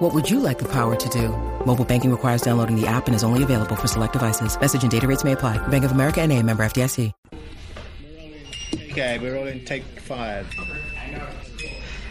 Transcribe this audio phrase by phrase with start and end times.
[0.00, 1.28] What would you like the power to do?
[1.66, 4.58] Mobile banking requires downloading the app and is only available for select devices.
[4.58, 5.58] Message and data rates may apply.
[5.68, 7.12] Bank of America and a member FDIC.
[8.90, 10.46] Okay, we're all in take five.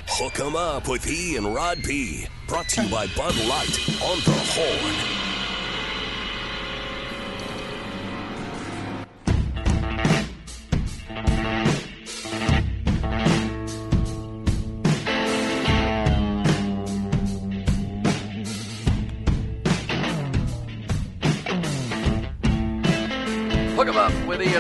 [0.08, 2.28] Hook 'em up with E and Rod B.
[2.48, 5.29] Brought to you by Bud Light on the Horn.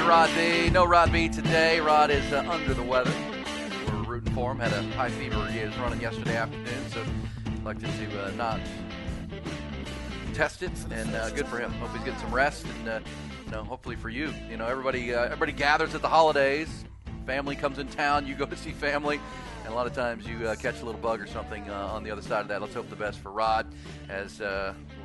[0.09, 0.71] Rod B.
[0.71, 1.79] No Rod B today.
[1.79, 3.13] Rod is uh, under the weather.
[3.85, 4.57] We're rooting for him.
[4.57, 7.05] Had a high fever he was running yesterday afternoon, so
[7.61, 8.59] elected to uh, not
[10.33, 11.69] test it, and uh, good for him.
[11.73, 12.99] Hope he's getting some rest, and uh,
[13.45, 14.33] you know, hopefully for you.
[14.49, 16.85] You know, everybody uh, everybody gathers at the holidays.
[17.27, 18.25] Family comes in town.
[18.25, 19.21] You go to see family.
[19.63, 22.09] And a lot of times you uh, catch a little bug or something on the
[22.09, 22.61] other side of that.
[22.61, 23.67] Let's hope the best for Rod
[24.09, 24.41] as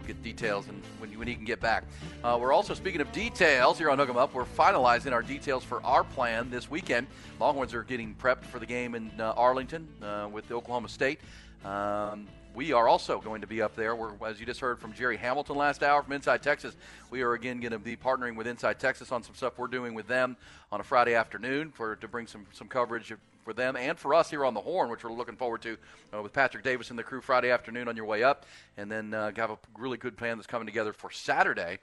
[0.07, 1.85] get details and when, when he can get back.
[2.23, 5.65] Uh, we're also, speaking of details here on Hook 'em Up, we're finalizing our details
[5.65, 7.07] for our plan this weekend.
[7.41, 11.21] Longhorns are getting prepped for the game in uh, Arlington uh, with Oklahoma State.
[11.65, 13.97] Um, we are also going to be up there.
[13.97, 16.77] We're, as you just heard from Jerry Hamilton last hour from Inside Texas,
[17.11, 19.93] we are again going to be partnering with Inside Texas on some stuff we're doing
[19.93, 20.37] with them
[20.71, 23.13] on a Friday afternoon for to bring some some coverage
[23.45, 25.77] for them and for us here on the Horn, which we're looking forward to
[26.13, 29.13] uh, with Patrick Davis and the crew Friday afternoon on your way up, and then
[29.13, 31.79] uh, have a really good plan that's coming together for Saturday.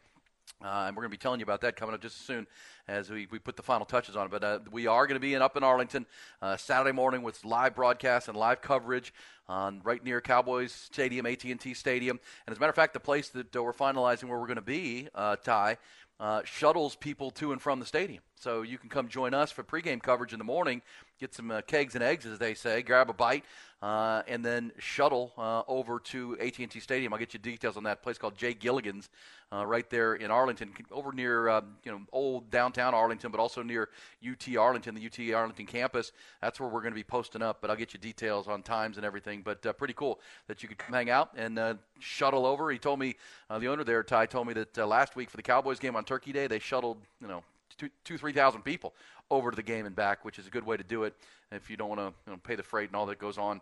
[0.63, 2.47] Uh, and we're going to be telling you about that coming up just as soon
[2.87, 4.31] as we, we put the final touches on it.
[4.31, 6.05] But uh, we are going to be in up in Arlington
[6.41, 9.13] uh, Saturday morning with live broadcast and live coverage
[9.47, 12.19] on right near Cowboys Stadium, AT&T Stadium.
[12.45, 14.61] And as a matter of fact, the place that we're finalizing where we're going to
[14.61, 15.77] be, uh, Ty,
[16.21, 18.21] uh, shuttles people to and from the stadium.
[18.35, 20.83] So you can come join us for pregame coverage in the morning,
[21.21, 23.45] get some uh, kegs and eggs, as they say, grab a bite,
[23.83, 27.13] uh, and then shuttle uh, over to AT&T Stadium.
[27.13, 29.07] I'll get you details on that place called Jay Gilligan's,
[29.53, 33.61] uh, right there in Arlington, over near uh, you know old downtown Arlington, but also
[33.61, 33.89] near
[34.27, 36.11] UT Arlington, the UT Arlington campus.
[36.41, 37.59] That's where we're going to be posting up.
[37.61, 39.41] But I'll get you details on times and everything.
[39.43, 42.71] But uh, pretty cool that you could hang out and shuttle over.
[42.71, 43.15] He told me
[43.49, 46.31] the owner there, Ty, told me that last week for the Cowboys game on Turkey
[46.31, 47.43] Day, they shuttled you know
[47.77, 48.93] two, two three thousand people
[49.31, 51.15] over to the game and back, which is a good way to do it
[51.51, 53.61] if you don't want to you know, pay the freight and all that goes on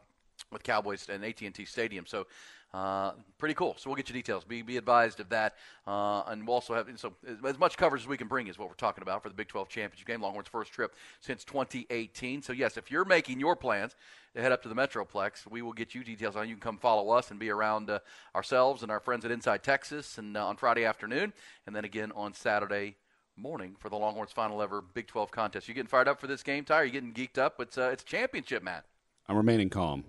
[0.52, 2.06] with Cowboys and AT&T Stadium.
[2.06, 2.28] So
[2.74, 3.76] uh, pretty cool.
[3.78, 4.44] So we'll get you details.
[4.44, 5.56] Be, be advised of that.
[5.88, 7.14] Uh, and we'll also have so
[7.46, 9.48] as much coverage as we can bring is what we're talking about for the Big
[9.48, 10.22] 12 championship game.
[10.22, 12.42] Longhorns' first trip since 2018.
[12.42, 13.96] So yes, if you're making your plans
[14.36, 16.48] to head up to the Metroplex, we will get you details on.
[16.48, 18.00] You can come follow us and be around uh,
[18.36, 21.34] ourselves and our friends at Inside Texas, and uh, on Friday afternoon,
[21.66, 22.96] and then again on Saturday
[23.40, 25.68] morning for the Longhorns' final ever Big 12 contest.
[25.68, 26.76] You getting fired up for this game, Ty?
[26.76, 27.60] Are you getting geeked up?
[27.60, 28.82] It's uh, it's championship, man.
[29.28, 30.04] I'm remaining calm.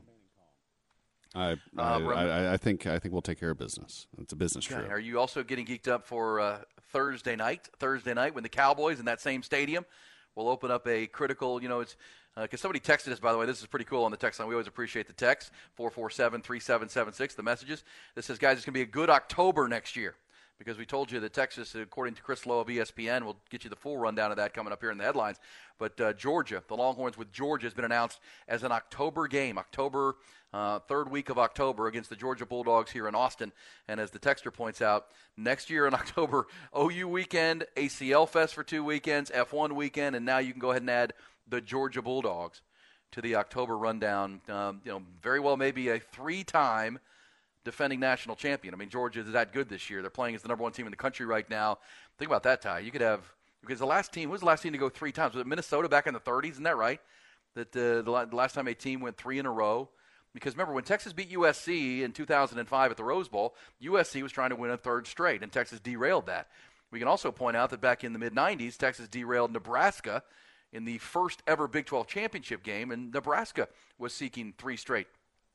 [1.32, 4.08] I, I, I, I, think I think we'll take care of business.
[4.18, 4.80] It's a business okay.
[4.80, 4.90] trip.
[4.90, 6.58] Are you also getting geeked up for uh,
[6.92, 7.68] Thursday night?
[7.78, 9.86] Thursday night when the Cowboys in that same stadium
[10.34, 11.62] will open up a critical.
[11.62, 11.96] You know, it's
[12.34, 13.20] because uh, somebody texted us.
[13.20, 14.48] By the way, this is pretty cool on the text line.
[14.48, 17.34] We always appreciate the text four four seven three seven seven six.
[17.34, 17.84] The messages.
[18.16, 20.16] This says, guys, it's going to be a good October next year
[20.60, 23.70] because we told you that Texas, according to Chris Low of ESPN, we'll get you
[23.70, 25.38] the full rundown of that coming up here in the headlines.
[25.78, 30.16] But uh, Georgia, the Longhorns with Georgia, has been announced as an October game, October
[30.52, 33.52] uh, third week of October against the Georgia Bulldogs here in Austin.
[33.88, 36.46] And as the texter points out, next year in October,
[36.78, 40.82] OU weekend, ACL Fest for two weekends, F1 weekend, and now you can go ahead
[40.82, 41.14] and add
[41.48, 42.60] the Georgia Bulldogs
[43.12, 44.42] to the October rundown.
[44.46, 46.98] Um, you know, very well maybe a three-time
[47.64, 48.74] defending national champion.
[48.74, 50.00] I mean, Georgia is that good this year.
[50.00, 51.78] They're playing as the number one team in the country right now.
[52.18, 52.80] Think about that, Ty.
[52.80, 53.22] You could have
[53.62, 55.34] because the last team was the last team to go three times.
[55.34, 56.52] Was it Minnesota back in the 30s?
[56.52, 57.00] Isn't that right?
[57.54, 59.88] That uh, the, the last time a team went three in a row.
[60.32, 64.50] Because remember, when Texas beat USC in 2005 at the Rose Bowl, USC was trying
[64.50, 66.46] to win a third straight, and Texas derailed that.
[66.92, 70.22] We can also point out that back in the mid 90s, Texas derailed Nebraska
[70.72, 73.68] in the first ever Big 12 championship game, and Nebraska
[73.98, 75.08] was seeking three straight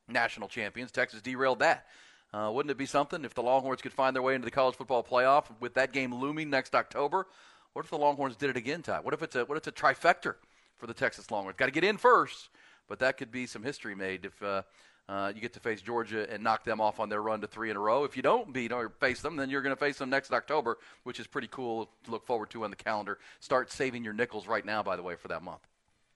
[0.08, 0.92] national champions.
[0.92, 1.86] Texas derailed that.
[2.34, 4.76] Uh, wouldn't it be something if the Longhorns could find their way into the college
[4.76, 7.28] football playoff with that game looming next October?
[7.74, 9.00] What if the Longhorns did it again, Ty?
[9.00, 10.36] What if it's a what if it's a trifecta
[10.78, 11.58] for the Texas Longhorns?
[11.58, 12.50] Got to get in first,
[12.88, 14.64] but that could be some history made if uh,
[15.08, 17.70] uh, you get to face Georgia and knock them off on their run to three
[17.70, 18.04] in a row.
[18.04, 20.78] If you don't beat or face them, then you're going to face them next October,
[21.04, 23.20] which is pretty cool to look forward to on the calendar.
[23.40, 25.68] Start saving your nickels right now, by the way, for that month.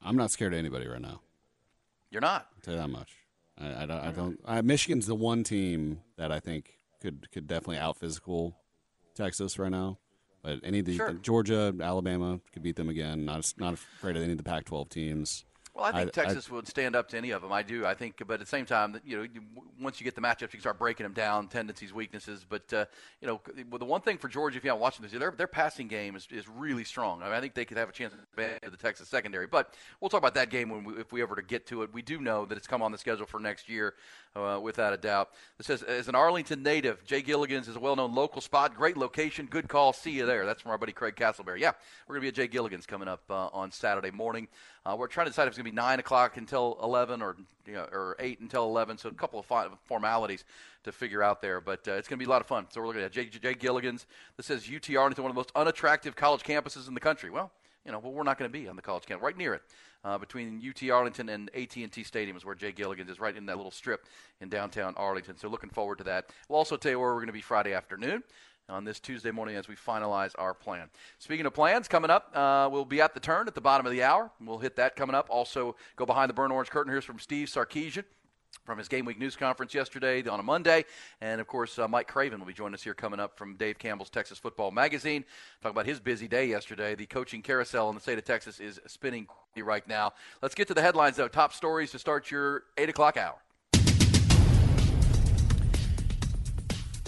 [0.02, 1.22] I'm not scared of anybody right now.
[2.10, 2.48] You're not.
[2.56, 3.19] I'll tell you that much.
[3.60, 4.00] I, I don't.
[4.00, 8.56] I don't I, Michigan's the one team that I think could could definitely out physical
[9.16, 9.98] Texas right now.
[10.42, 11.14] But any of the Sure.
[11.14, 13.26] Georgia, Alabama could beat them again.
[13.26, 15.46] Not not afraid of any of the Pac-12 teams.
[15.80, 17.52] Well, I think I- Texas would stand up to any of them.
[17.52, 17.86] I do.
[17.86, 19.42] I think, but at the same time, you know, you,
[19.80, 22.46] once you get the matchups, you can start breaking them down, tendencies, weaknesses.
[22.48, 22.86] But uh,
[23.22, 23.42] you know,
[23.78, 25.88] the one thing for Georgia, if you haven't watched them this year, their their passing
[25.88, 27.22] game is, is really strong.
[27.22, 29.48] I, mean, I think they could have a chance to the Texas secondary.
[29.48, 31.94] But we'll talk about that game when we, if we ever to get to it.
[31.94, 33.96] We do know that it's come on the schedule for next year,
[34.36, 35.30] uh, without a doubt.
[35.60, 39.46] It says, as an Arlington native, Jay Gilligan's is a well-known local spot, great location,
[39.46, 39.94] good call.
[39.94, 40.46] See you there.
[40.46, 41.60] That's from our buddy Craig Castleberry.
[41.60, 41.72] Yeah,
[42.08, 44.48] we're gonna be at Jay Gilligan's coming up uh, on Saturday morning.
[44.90, 47.36] Uh, we're trying to decide if it's going to be 9 o'clock until 11 or,
[47.68, 48.98] you know, or 8 until 11.
[48.98, 50.46] So a couple of formalities
[50.84, 51.62] to figure out there.
[51.62, 52.66] But uh, it's going to be a lot of fun.
[52.70, 54.08] So we're looking at Jay, Jay Gilligan's.
[54.36, 57.30] This says UTR Arlington, one of the most unattractive college campuses in the country.
[57.30, 57.52] Well,
[57.86, 59.62] you know, well, we're not going to be on the college campus, right near it.
[60.04, 63.58] Uh, between UT Arlington and AT&T Stadium is where Jay Gilligan's is, right in that
[63.58, 64.06] little strip
[64.42, 65.38] in downtown Arlington.
[65.38, 66.30] So looking forward to that.
[66.48, 68.24] We'll also tell you where we're going to be Friday afternoon
[68.70, 70.90] on this Tuesday morning as we finalize our plan.
[71.18, 73.92] Speaking of plans, coming up, uh, we'll be at the turn at the bottom of
[73.92, 74.32] the hour.
[74.40, 75.28] We'll hit that coming up.
[75.30, 76.92] Also, go behind the burn orange curtain.
[76.92, 78.06] Here's from Steve Sarkisian
[78.66, 80.86] from his Game Week News Conference yesterday on a Monday.
[81.22, 83.80] And of course, uh, Mike Craven will be joining us here coming up from Dave
[83.80, 85.26] Campbell's Texas Football Magazine.
[85.64, 86.96] Talk about his busy day yesterday.
[86.96, 89.28] The coaching carousel in the state of Texas is spinning
[89.58, 90.14] right now.
[90.42, 91.28] Let's get to the headlines, though.
[91.28, 93.36] Top stories to start your 8 o'clock hour.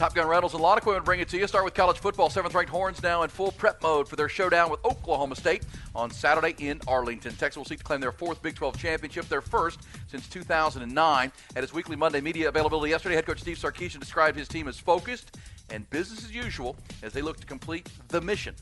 [0.01, 1.45] Top Gun Rentals and Lawn Equipment bring it to you.
[1.45, 2.27] Start with college football.
[2.27, 5.63] Seventh ranked Horns now in full prep mode for their showdown with Oklahoma State
[5.93, 7.35] on Saturday in Arlington.
[7.35, 11.31] Texas will seek to claim their fourth Big 12 championship, their first since 2009.
[11.55, 14.79] At his weekly Monday media availability yesterday, head coach Steve Sarkisian described his team as
[14.79, 15.37] focused
[15.69, 18.55] and business as usual as they look to complete the mission.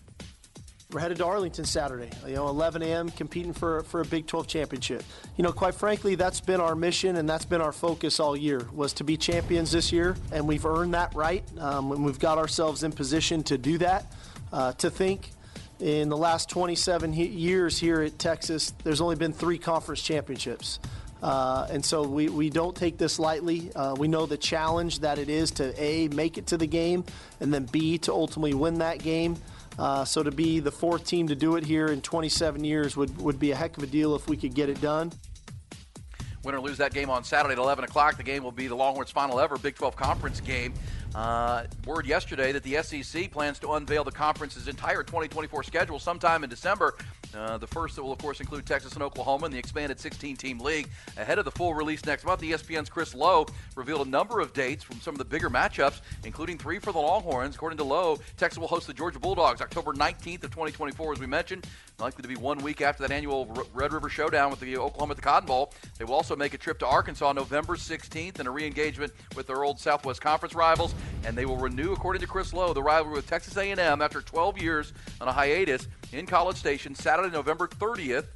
[0.92, 4.48] We're headed to Arlington Saturday, you know, 11 a.m., competing for, for a Big 12
[4.48, 5.04] championship.
[5.38, 8.68] You know, quite frankly, that's been our mission and that's been our focus all year,
[8.74, 12.40] was to be champions this year, and we've earned that right, um, and we've got
[12.40, 14.12] ourselves in position to do that.
[14.52, 15.30] Uh, to think
[15.80, 20.80] in the last 27 he- years here at Texas, there's only been three conference championships.
[21.22, 23.72] Uh, and so we, we don't take this lightly.
[23.76, 27.04] Uh, we know the challenge that it is to A, make it to the game,
[27.40, 29.38] and then B, to ultimately win that game.
[29.80, 33.18] Uh, so to be the fourth team to do it here in 27 years would,
[33.22, 35.10] would be a heck of a deal if we could get it done.
[36.44, 38.18] Win or lose that game on Saturday at 11 o'clock.
[38.18, 40.74] The game will be the Longhorns' final ever Big 12 conference game.
[41.16, 46.44] Uh, word yesterday that the SEC plans to unveil the conference's entire 2024 schedule sometime
[46.44, 46.96] in December.
[47.36, 50.36] Uh, the first that will, of course, include Texas and Oklahoma in the expanded 16
[50.36, 50.88] team league.
[51.18, 54.84] Ahead of the full release next month, ESPN's Chris Low revealed a number of dates
[54.84, 57.56] from some of the bigger matchups, including three for the Longhorns.
[57.56, 61.28] According to Low, Texas will host the Georgia Bulldogs October 19th of 2024, as we
[61.28, 61.68] mentioned.
[62.00, 65.18] Likely to be one week after that annual Red River Showdown with the Oklahoma at
[65.18, 65.74] the Cotton Bowl.
[65.98, 69.66] They will also make a trip to Arkansas November 16th and a re-engagement with their
[69.66, 70.96] old Southwest Conference rivals.
[71.26, 74.62] And they will renew, according to Chris Low, the rivalry with Texas A&M after 12
[74.62, 78.28] years on a hiatus in College Station Saturday, November 30th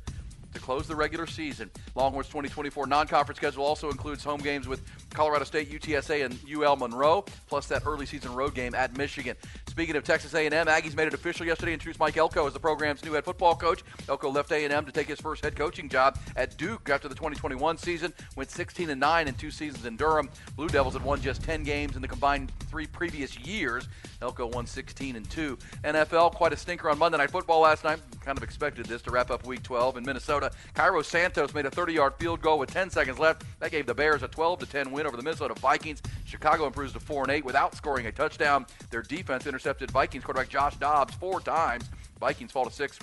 [0.54, 1.70] to close the regular season.
[1.96, 7.26] Longhorns 2024 non-conference schedule also includes home games with Colorado State, UTSA, and UL Monroe,
[7.48, 9.36] plus that early season road game at Michigan.
[9.68, 12.60] Speaking of Texas A&M, Aggies made it official yesterday and introduced Mike Elko as the
[12.60, 13.84] program's new head football coach.
[14.08, 17.78] Elko left A&M to take his first head coaching job at Duke after the 2021
[17.78, 18.14] season.
[18.36, 20.30] Went 16 and 9 in two seasons in Durham.
[20.56, 23.88] Blue Devils had won just 10 games in the combined three previous years.
[24.22, 25.58] Elko won 16 and 2.
[25.84, 28.00] NFL, quite a stinker on Monday Night Football last night.
[28.24, 30.43] Kind of expected this to wrap up Week 12 in Minnesota.
[30.74, 33.44] Cairo Santos made a 30-yard field goal with 10 seconds left.
[33.60, 36.02] That gave the Bears a 12 to 10 win over the Minnesota Vikings.
[36.26, 38.66] Chicago improves to 4 and 8 without scoring a touchdown.
[38.90, 41.90] Their defense intercepted Vikings quarterback Josh Dobbs four times.
[42.20, 43.00] Vikings fall to six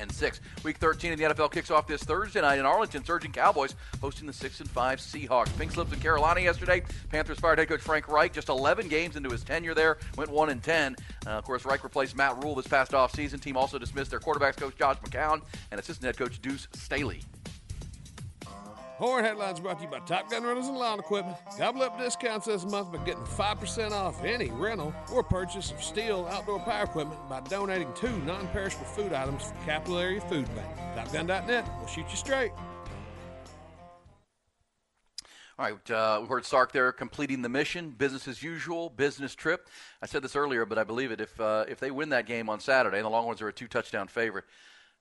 [0.00, 0.40] and six.
[0.64, 3.04] Week 13 in the NFL kicks off this Thursday night in Arlington.
[3.04, 5.56] Surging Cowboys hosting the six and five Seahawks.
[5.58, 6.82] Pink slips in Carolina yesterday.
[7.10, 9.98] Panthers fired head coach Frank Reich just 11 games into his tenure there.
[10.16, 10.96] Went one and 10.
[11.26, 13.40] Uh, of course, Reich replaced Matt Rhule this past offseason.
[13.40, 17.20] Team also dismissed their quarterbacks coach Josh McCown and assistant head coach Deuce Staley.
[19.00, 21.34] Horn Headlines brought to you by Top Gun Rentals and Lawn Equipment.
[21.56, 26.28] Gobble up discounts this month by getting 5% off any rental or purchase of STIHL
[26.28, 30.68] outdoor power equipment by donating two non perishable food items for Capital Area Food Bank.
[31.08, 32.52] TopGun.net will shoot you straight.
[35.58, 39.70] All right, uh, we heard Sark there completing the mission, business as usual, business trip.
[40.02, 41.22] I said this earlier, but I believe it.
[41.22, 43.66] If uh, if they win that game on Saturday, and the Longhorns are a two
[43.66, 44.44] touchdown favorite,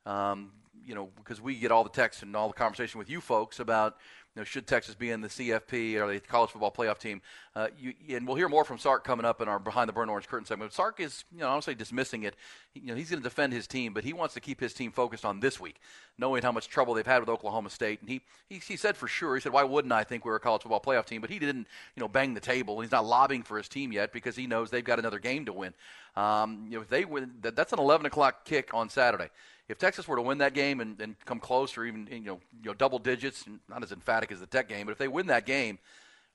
[0.05, 0.53] Um,
[0.85, 3.59] you know, because we get all the texts and all the conversation with you folks
[3.59, 3.97] about
[4.35, 7.19] you know, should Texas be in the CFP or the college football playoff team?
[7.55, 10.07] Uh, you, and we'll hear more from Sark coming up in our behind the burn
[10.07, 10.71] orange curtain segment.
[10.71, 12.35] Sark is, you know, honestly dismissing it.
[12.75, 14.91] You know, he's going to defend his team, but he wants to keep his team
[14.91, 15.77] focused on this week,
[16.19, 18.01] knowing how much trouble they've had with Oklahoma State.
[18.01, 20.39] And he, he, he said for sure, he said, why wouldn't I think we're a
[20.39, 21.21] college football playoff team?
[21.21, 22.81] But he didn't, you know, bang the table.
[22.81, 25.53] He's not lobbying for his team yet because he knows they've got another game to
[25.53, 25.73] win.
[26.15, 29.29] Um, you know, if they win, that, that's an 11 o'clock kick on Saturday
[29.69, 32.39] if Texas were to win that game and, and come close or even you know
[32.61, 35.27] you know double digits, not as emphatic as the Tech game, but if they win
[35.27, 35.77] that game,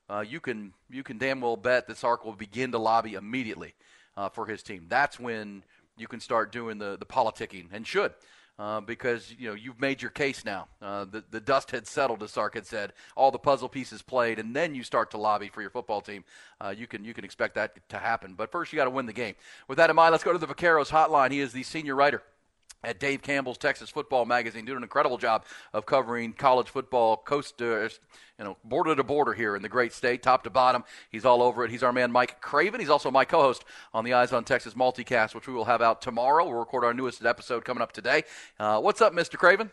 [0.09, 3.75] uh, you can you can damn well bet that Sark will begin to lobby immediately
[4.17, 4.85] uh, for his team.
[4.87, 5.63] That's when
[5.97, 8.13] you can start doing the the politicking and should.
[8.57, 10.69] Uh, because you know you've made your case now.
[10.81, 12.93] Uh, the the dust had settled, as Sark had said.
[13.17, 16.23] All the puzzle pieces played, and then you start to lobby for your football team.
[16.61, 18.33] Uh, you can you can expect that to happen.
[18.33, 19.35] But first, you got to win the game.
[19.67, 21.31] With that in mind, let's go to the Vaqueros hotline.
[21.31, 22.23] He is the senior writer
[22.83, 27.57] at Dave Campbell's Texas Football Magazine, doing an incredible job of covering college football coast
[27.57, 27.89] to,
[28.37, 30.83] you know, border to border here in the great state, top to bottom.
[31.09, 31.71] He's all over it.
[31.71, 32.79] He's our man Mike Craven.
[32.79, 36.01] He's also my co-host on the Eyes on Texas multicast, which we will have out
[36.01, 36.45] tomorrow.
[36.45, 38.23] We'll record our newest episode coming up today.
[38.59, 39.37] Uh, what's up, Mr.
[39.37, 39.71] Craven?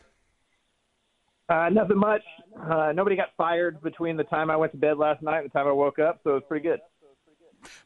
[1.49, 2.23] Uh, nothing much.
[2.71, 5.53] Uh, nobody got fired between the time I went to bed last night and the
[5.53, 6.81] time I woke up, so it's pretty good.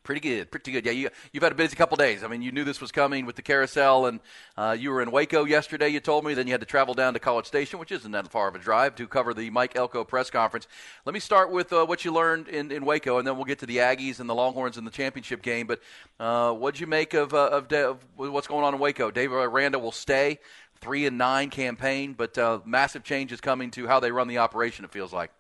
[0.03, 0.85] Pretty good, pretty good.
[0.85, 2.23] Yeah, you, you've had a busy couple days.
[2.23, 4.21] I mean, you knew this was coming with the carousel, and
[4.57, 5.89] uh, you were in Waco yesterday.
[5.89, 6.35] You told me.
[6.35, 8.59] Then you had to travel down to College Station, which isn't that far of a
[8.59, 10.67] drive, to cover the Mike Elko press conference.
[11.05, 13.59] Let me start with uh, what you learned in, in Waco, and then we'll get
[13.61, 15.67] to the Aggies and the Longhorns in the championship game.
[15.67, 15.81] But
[16.21, 19.11] uh, what'd you make of, uh, of, of, what's going on in Waco?
[19.11, 20.39] Dave Aranda will stay,
[20.81, 24.85] three and nine campaign, but uh, massive changes coming to how they run the operation.
[24.85, 25.31] It feels like.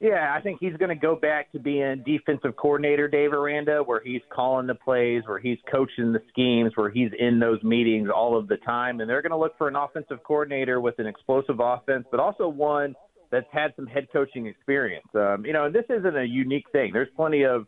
[0.00, 4.00] Yeah, I think he's going to go back to being defensive coordinator, Dave Aranda, where
[4.00, 8.38] he's calling the plays, where he's coaching the schemes, where he's in those meetings all
[8.38, 9.00] of the time.
[9.00, 12.46] And they're going to look for an offensive coordinator with an explosive offense, but also
[12.46, 12.94] one
[13.32, 15.06] that's had some head coaching experience.
[15.16, 16.92] Um, you know, and this isn't a unique thing.
[16.92, 17.66] There's plenty of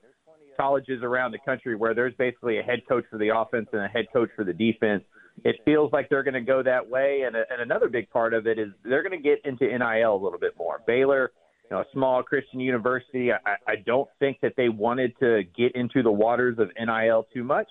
[0.56, 3.88] colleges around the country where there's basically a head coach for the offense and a
[3.88, 5.02] head coach for the defense.
[5.44, 7.22] It feels like they're going to go that way.
[7.26, 10.14] And, a, and another big part of it is they're going to get into NIL
[10.14, 10.80] a little bit more.
[10.86, 11.32] Baylor–
[11.70, 13.32] you know, a small Christian university.
[13.32, 17.44] I, I don't think that they wanted to get into the waters of NIL too
[17.44, 17.68] much.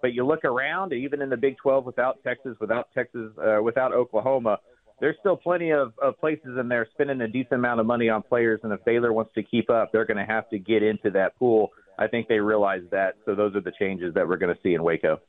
[0.00, 3.92] But you look around, even in the Big 12, without Texas, without Texas, uh, without
[3.92, 4.58] Oklahoma,
[5.00, 8.22] there's still plenty of, of places in there spending a decent amount of money on
[8.22, 8.60] players.
[8.62, 11.36] And if Baylor wants to keep up, they're going to have to get into that
[11.36, 11.70] pool.
[11.98, 13.14] I think they realize that.
[13.24, 15.20] So those are the changes that we're going to see in Waco.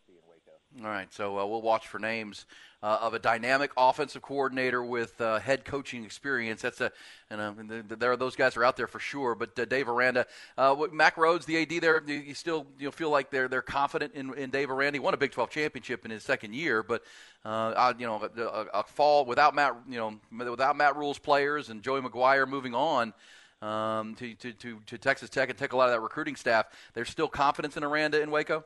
[0.77, 2.45] All right, so uh, we'll watch for names
[2.81, 6.61] uh, of a dynamic offensive coordinator with uh, head coaching experience.
[6.61, 6.91] That's a,
[7.29, 9.35] and uh, there are those guys are out there for sure.
[9.35, 13.31] But uh, Dave Aranda, uh, Mack Rhoades, the AD there, you still you feel like
[13.31, 14.97] they're they're confident in, in Dave Aranda.
[14.97, 17.03] He won a Big 12 championship in his second year, but
[17.43, 20.19] uh, you know a, a, fall without Matt, you know
[20.51, 23.13] without Matt Rhule's players and Joey McGuire moving on.
[23.61, 26.67] Um, to, to, to, to Texas Tech and take a lot of that recruiting staff.
[26.93, 28.63] There's still confidence in Aranda in Waco.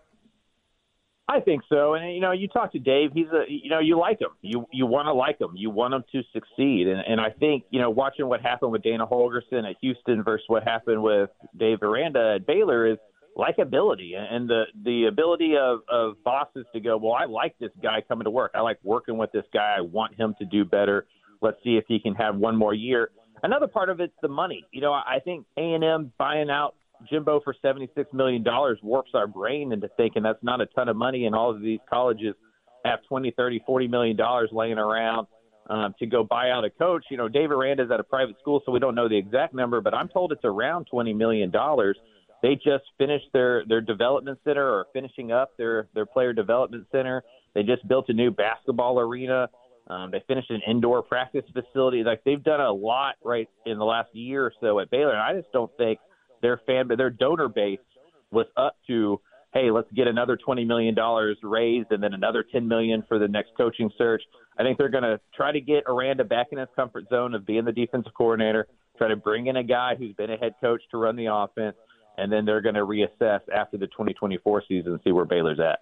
[1.27, 1.93] I think so.
[1.93, 4.31] And you know, you talk to Dave, he's a you know, you like him.
[4.41, 5.51] You you want to like him.
[5.55, 6.87] You want him to succeed.
[6.87, 10.45] And and I think, you know, watching what happened with Dana Holgorsen at Houston versus
[10.47, 12.97] what happened with Dave Aranda at Baylor is
[13.37, 18.01] likability and the the ability of of bosses to go, "Well, I like this guy
[18.07, 18.51] coming to work.
[18.53, 19.75] I like working with this guy.
[19.77, 21.07] I want him to do better.
[21.41, 23.11] Let's see if he can have one more year."
[23.43, 24.65] Another part of it's the money.
[24.71, 26.75] You know, I think A&M buying out
[27.09, 28.43] Jimbo for $76 million
[28.81, 31.79] warps our brain into thinking that's not a ton of money, and all of these
[31.89, 32.35] colleges
[32.85, 35.27] have 20, 30, 40 million dollars laying around
[35.69, 37.05] um, to go buy out a coach.
[37.09, 39.53] You know, Dave Aranda is at a private school, so we don't know the exact
[39.53, 41.97] number, but I'm told it's around 20 million dollars.
[42.41, 47.23] They just finished their their development center or finishing up their their player development center.
[47.55, 49.49] They just built a new basketball arena.
[49.87, 52.03] Um, they finished an indoor practice facility.
[52.03, 55.11] Like they've done a lot right in the last year or so at Baylor.
[55.11, 55.99] And I just don't think
[56.43, 57.79] their fan, their donor base
[58.29, 59.19] was up to,
[59.53, 63.27] hey, let's get another twenty million dollars raised and then another ten million for the
[63.27, 64.21] next coaching search.
[64.59, 67.47] I think they're going to try to get Aranda back in his comfort zone of
[67.47, 68.67] being the defensive coordinator.
[68.99, 71.75] Try to bring in a guy who's been a head coach to run the offense,
[72.17, 75.79] and then they're going to reassess after the 2024 season and see where Baylor's at.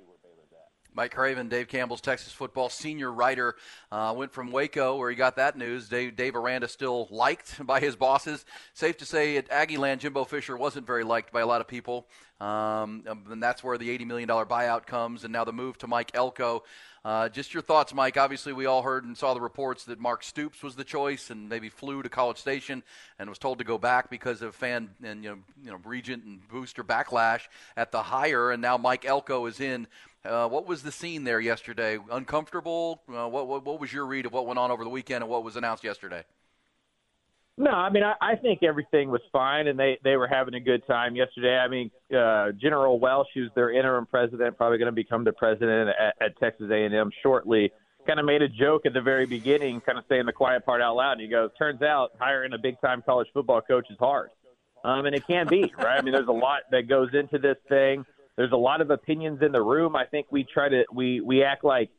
[0.93, 3.55] Mike Craven, Dave Campbell's Texas football senior writer,
[3.91, 5.87] uh, went from Waco, where he got that news.
[5.87, 8.45] Dave, Dave Aranda still liked by his bosses.
[8.73, 12.07] Safe to say at Aggieland, Jimbo Fisher wasn't very liked by a lot of people.
[12.41, 16.11] Um, and that's where the $80 million buyout comes, and now the move to Mike
[16.15, 16.63] Elko.
[17.05, 18.17] Uh, just your thoughts, Mike.
[18.17, 21.49] Obviously, we all heard and saw the reports that Mark Stoops was the choice, and
[21.49, 22.83] maybe flew to College Station
[23.17, 26.23] and was told to go back because of fan and you know, you know regent
[26.23, 27.41] and booster backlash
[27.75, 28.51] at the hire.
[28.51, 29.87] And now Mike Elko is in
[30.23, 31.97] Uh, what was the scene there yesterday?
[32.11, 33.01] Uncomfortable?
[33.09, 35.31] Uh, what, what, what was your read of what went on over the weekend and
[35.31, 36.23] what was announced yesterday?
[37.57, 40.59] No, I mean I, I think everything was fine, and they they were having a
[40.59, 41.57] good time yesterday.
[41.57, 45.89] I mean, uh, General Welsh, who's their interim president, probably going to become the president
[45.89, 47.71] at, at Texas A&M shortly.
[48.07, 50.81] Kind of made a joke at the very beginning, kind of saying the quiet part
[50.81, 51.13] out loud.
[51.13, 54.29] And he goes, "Turns out hiring a big time college football coach is hard,
[54.83, 55.99] um, and it can be, right?
[55.99, 58.05] I mean, there's a lot that goes into this thing.
[58.37, 59.95] There's a lot of opinions in the room.
[59.95, 61.89] I think we try to we we act like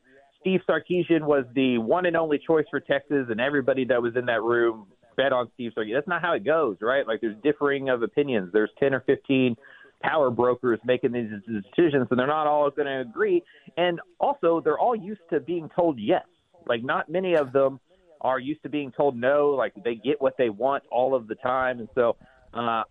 [0.41, 4.25] Steve Sarkisian was the one and only choice for Texas, and everybody that was in
[4.25, 5.93] that room bet on Steve Sarkisian.
[5.93, 7.07] That's not how it goes, right?
[7.07, 8.51] Like there's differing of opinions.
[8.51, 9.55] There's 10 or 15
[10.01, 13.41] power brokers making these decisions, and they're not all going to agree.
[13.77, 16.25] And also, they're all used to being told yes.
[16.67, 17.79] Like not many of them
[18.21, 19.51] are used to being told no.
[19.51, 22.15] Like they get what they want all of the time, and so
[22.53, 22.83] uh,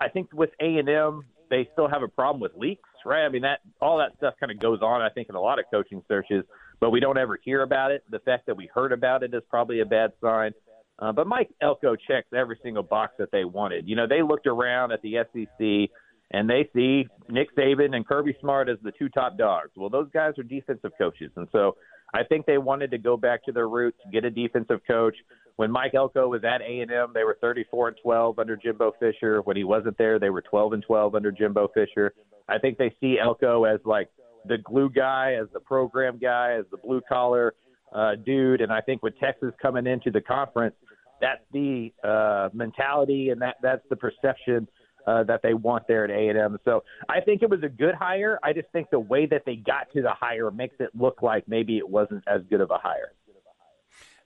[0.00, 3.24] I think with A and M, they still have a problem with leaks, right?
[3.24, 5.00] I mean that all that stuff kind of goes on.
[5.00, 6.44] I think in a lot of coaching searches,
[6.80, 8.04] but we don't ever hear about it.
[8.10, 10.52] The fact that we heard about it is probably a bad sign.
[10.98, 13.86] Uh, but Mike Elko checks every single box that they wanted.
[13.86, 15.90] You know, they looked around at the SEC
[16.30, 19.70] and they see Nick Saban and Kirby Smart as the two top dogs.
[19.76, 21.76] Well, those guys are defensive coaches, and so
[22.14, 25.16] I think they wanted to go back to their roots, get a defensive coach.
[25.56, 29.40] When Mike Elko was at A&M, they were 34 and 12 under Jimbo Fisher.
[29.42, 32.12] When he wasn't there, they were 12 and 12 under Jimbo Fisher.
[32.48, 34.08] I think they see Elko as like
[34.46, 37.54] the glue guy, as the program guy, as the blue collar
[37.94, 38.60] uh, dude.
[38.60, 40.74] And I think with Texas coming into the conference,
[41.20, 44.68] that's the uh, mentality and that that's the perception
[45.06, 46.58] uh, that they want there at A&M.
[46.64, 48.38] So I think it was a good hire.
[48.42, 51.48] I just think the way that they got to the hire makes it look like
[51.48, 53.12] maybe it wasn't as good of a hire.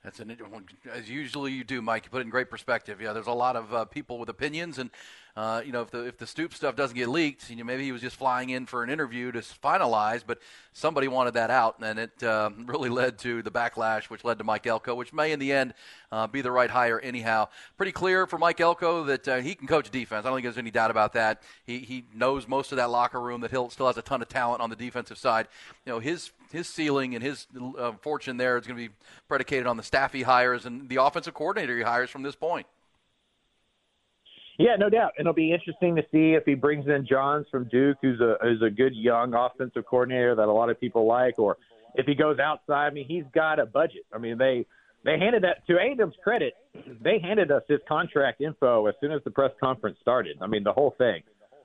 [0.03, 0.35] That's an
[0.91, 2.05] as usually you do, Mike.
[2.05, 2.99] You put it in great perspective.
[2.99, 4.89] Yeah, there's a lot of uh, people with opinions, and
[5.35, 7.83] uh, you know, if the if the Stoop stuff doesn't get leaked, you know, maybe
[7.83, 10.39] he was just flying in for an interview to finalize, but
[10.73, 14.43] somebody wanted that out, and it uh, really led to the backlash, which led to
[14.43, 15.73] Mike Elko, which may in the end
[16.11, 17.47] uh, be the right hire anyhow.
[17.77, 20.25] Pretty clear for Mike Elko that uh, he can coach defense.
[20.25, 21.41] I don't think there's any doubt about that.
[21.63, 23.41] He he knows most of that locker room.
[23.41, 25.47] That he'll still has a ton of talent on the defensive side.
[25.85, 27.47] You know, his his ceiling and his
[27.77, 28.93] uh, fortune there is going to be
[29.29, 32.67] predicated on the staff he hires and the offensive coordinator he hires from this point.
[34.61, 35.13] Yeah, no doubt.
[35.19, 38.61] It'll be interesting to see if he brings in Johns from Duke, who's a who's
[38.61, 41.57] a good young offensive coordinator that a lot of people like, or
[41.95, 42.87] if he goes outside.
[42.87, 44.05] I mean, he's got a budget.
[44.13, 44.65] I mean, they
[45.03, 46.53] they handed that to A&M's credit.
[47.03, 50.37] They handed us his contract info as soon as the press conference started.
[50.41, 51.23] I mean, the whole thing.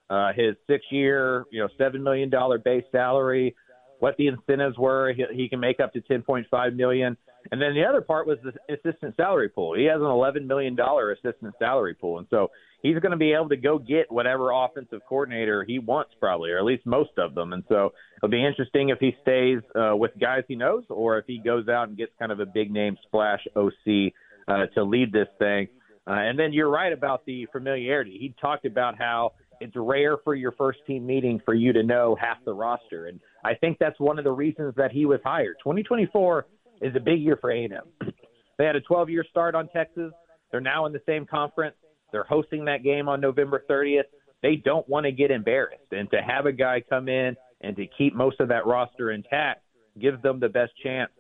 [0.09, 3.55] Uh, his six-year, you know, seven million dollar base salary,
[3.99, 5.13] what the incentives were.
[5.13, 7.17] He, he can make up to ten point five million.
[7.53, 9.77] And then the other part was the assistant salary pool.
[9.77, 12.51] He has an eleven million dollar assistant salary pool, and so
[12.83, 16.59] he's going to be able to go get whatever offensive coordinator he wants, probably, or
[16.59, 17.53] at least most of them.
[17.53, 21.27] And so it'll be interesting if he stays uh, with guys he knows, or if
[21.27, 24.13] he goes out and gets kind of a big name splash OC
[24.49, 25.69] uh, to lead this thing.
[26.09, 28.17] Uh, and then you're right about the familiarity.
[28.19, 32.17] He talked about how it's rare for your first team meeting for you to know
[32.21, 35.57] half the roster, and I think that's one of the reasons that he was hired.
[35.63, 36.47] 2024
[36.81, 38.13] is a big year for A&M.
[38.59, 40.13] They had a 12-year start on Texas.
[40.51, 41.77] They're now in the same conference.
[42.13, 44.05] They're hosting that game on November 30th.
[44.43, 45.93] They don't want to get embarrassed.
[45.93, 49.63] And to have a guy come in and to keep most of that roster intact
[50.01, 51.11] gives them the best chance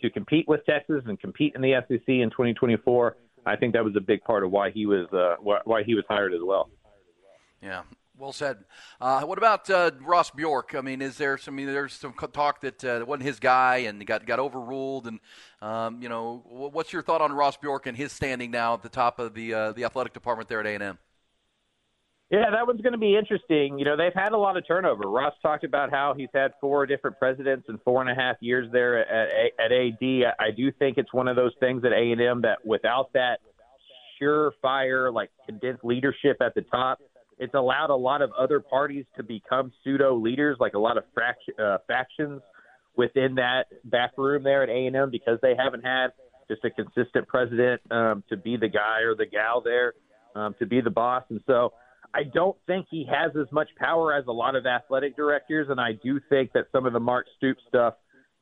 [0.00, 3.16] to compete with Texas and compete in the SEC in 2024.
[3.46, 6.04] I think that was a big part of why he was uh, why he was
[6.08, 6.68] hired as well.
[7.62, 7.82] Yeah,
[8.18, 8.58] well said.
[9.00, 10.74] Uh, what about uh, Ross Bjork?
[10.74, 11.54] I mean, is there some?
[11.54, 15.06] I mean, there's some talk that uh, wasn't his guy and got got overruled.
[15.06, 15.20] And
[15.60, 18.88] um, you know, what's your thought on Ross Bjork and his standing now at the
[18.88, 20.98] top of the uh, the athletic department there at A and M?
[22.28, 23.78] Yeah, that one's going to be interesting.
[23.78, 25.08] You know, they've had a lot of turnover.
[25.08, 28.68] Ross talked about how he's had four different presidents in four and a half years
[28.72, 30.34] there at, at AD.
[30.40, 33.38] I do think it's one of those things at A and M that without that
[34.20, 36.98] surefire, like condensed leadership at the top
[37.38, 41.04] it's allowed a lot of other parties to become pseudo leaders, like a lot of
[41.16, 42.40] fract- uh, factions
[42.96, 46.08] within that back room there at A and M because they haven't had
[46.48, 49.94] just a consistent president um, to be the guy or the gal there
[50.34, 51.72] um, to be the boss, and so
[52.14, 55.80] I don't think he has as much power as a lot of athletic directors, and
[55.80, 57.94] I do think that some of the Mark Stoops stuff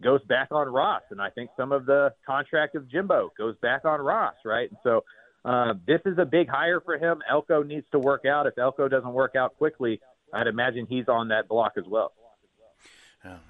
[0.02, 3.84] goes back on Ross, and I think some of the contract of Jimbo goes back
[3.84, 4.68] on Ross, right?
[4.68, 5.02] And so
[5.44, 7.22] uh, this is a big hire for him.
[7.28, 8.46] Elko needs to work out.
[8.46, 10.00] If Elko doesn't work out quickly,
[10.32, 12.12] I'd imagine he's on that block as well.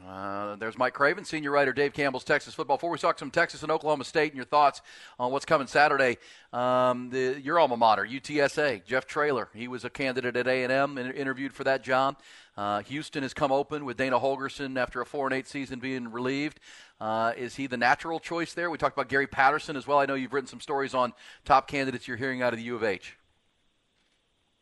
[0.07, 2.77] Uh, there's Mike Craven, senior writer, Dave Campbell's Texas football.
[2.77, 4.81] Before we talk some Texas and Oklahoma State and your thoughts
[5.19, 6.19] on what's coming Saturday,
[6.53, 11.13] um, the, your alma mater, UTSA, Jeff Traylor, he was a candidate at A&M, and
[11.13, 12.17] interviewed for that job.
[12.57, 16.11] Uh, Houston has come open with Dana Holgorsen after a four and eight season being
[16.11, 16.61] relieved.
[17.01, 18.71] Uh, is he the natural choice there?
[18.71, 19.99] We talked about Gary Patterson as well.
[19.99, 21.13] I know you've written some stories on
[21.45, 23.17] top candidates you're hearing out of the U of H.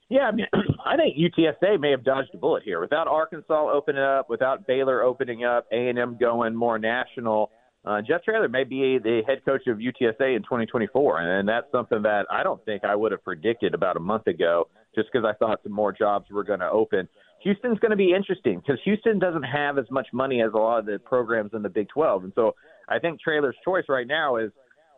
[0.08, 0.46] Yeah, I mean,
[0.86, 2.80] I think UTSA may have dodged a bullet here.
[2.80, 7.50] Without Arkansas opening up, without Baylor opening up, A and M going more national.
[7.84, 12.02] Uh, Jeff Traylor may be the head coach of UTSA in 2024, and that's something
[12.02, 15.36] that I don't think I would have predicted about a month ago, just because I
[15.36, 17.08] thought some more jobs were going to open.
[17.42, 20.80] Houston's going to be interesting because Houston doesn't have as much money as a lot
[20.80, 22.54] of the programs in the Big 12, and so
[22.88, 24.50] I think Traylor's choice right now is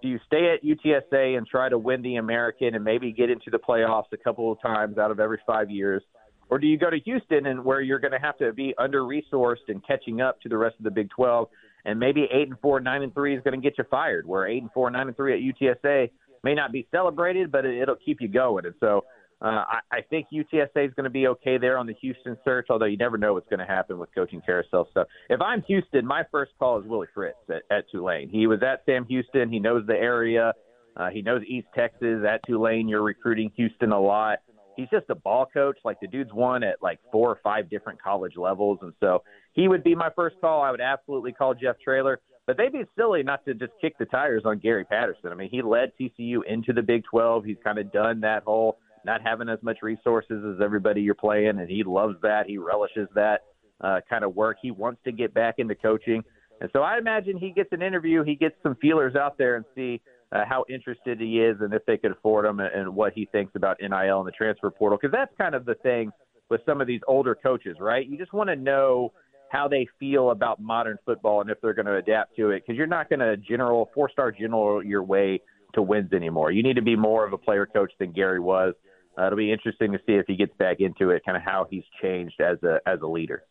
[0.03, 3.51] do you stay at UTSA and try to win the American and maybe get into
[3.51, 6.03] the playoffs a couple of times out of every five years?
[6.51, 9.01] Or do you go to Houston and where you're going to have to be under
[9.01, 11.49] resourced and catching up to the rest of the Big 12
[11.87, 14.27] and maybe eight and four, nine and three is going to get you fired.
[14.27, 16.11] Where eight and four, nine and three at UTSA
[16.43, 18.67] may not be celebrated, but it'll keep you going.
[18.67, 19.05] And so
[19.45, 22.69] uh, I, I think UTSA is going to be okay there on the Houston search,
[22.71, 25.07] although you never know what's going to happen with coaching carousel stuff.
[25.29, 28.31] If I'm Houston, my first call is Willie Fritz at, at Tulane.
[28.31, 29.53] He was at Sam Houston.
[29.53, 30.55] He knows the area.
[30.97, 32.25] Uh, he knows East Texas.
[32.27, 34.39] At Tulane, you're recruiting Houston a lot.
[34.77, 35.77] He's just a ball coach.
[35.85, 39.69] Like the dude's won at like four or five different college levels, and so he
[39.69, 40.63] would be my first call.
[40.63, 42.21] I would absolutely call Jeff Traylor.
[42.47, 45.33] But they'd be silly not to just kick the tires on Gary Patterson.
[45.33, 47.45] I mean, he led TCU into the Big 12.
[47.45, 51.59] He's kind of done that whole not having as much resources as everybody you're playing,
[51.61, 52.47] and he loves that.
[52.47, 53.43] He relishes that
[53.81, 54.59] uh, kind of work.
[54.63, 56.23] He wants to get back into coaching,
[56.61, 58.23] and so I imagine he gets an interview.
[58.23, 60.01] He gets some feelers out there and see
[60.33, 63.27] uh, how interested he is, and if they could afford him, and, and what he
[63.27, 64.99] thinks about NIL and the transfer portal.
[65.01, 66.11] Because that's kind of the thing
[66.51, 68.07] with some of these older coaches, right?
[68.07, 69.13] You just want to know
[69.51, 72.65] how they feel about modern football and if they're going to adapt to it.
[72.67, 75.41] Because you're not going to general four star general your way
[75.75, 76.51] to wins anymore.
[76.51, 78.75] You need to be more of a player coach than Gary was.
[79.19, 81.67] Uh, it'll be interesting to see if he gets back into it, kind of how
[81.71, 83.45] he's changed as a as a leader.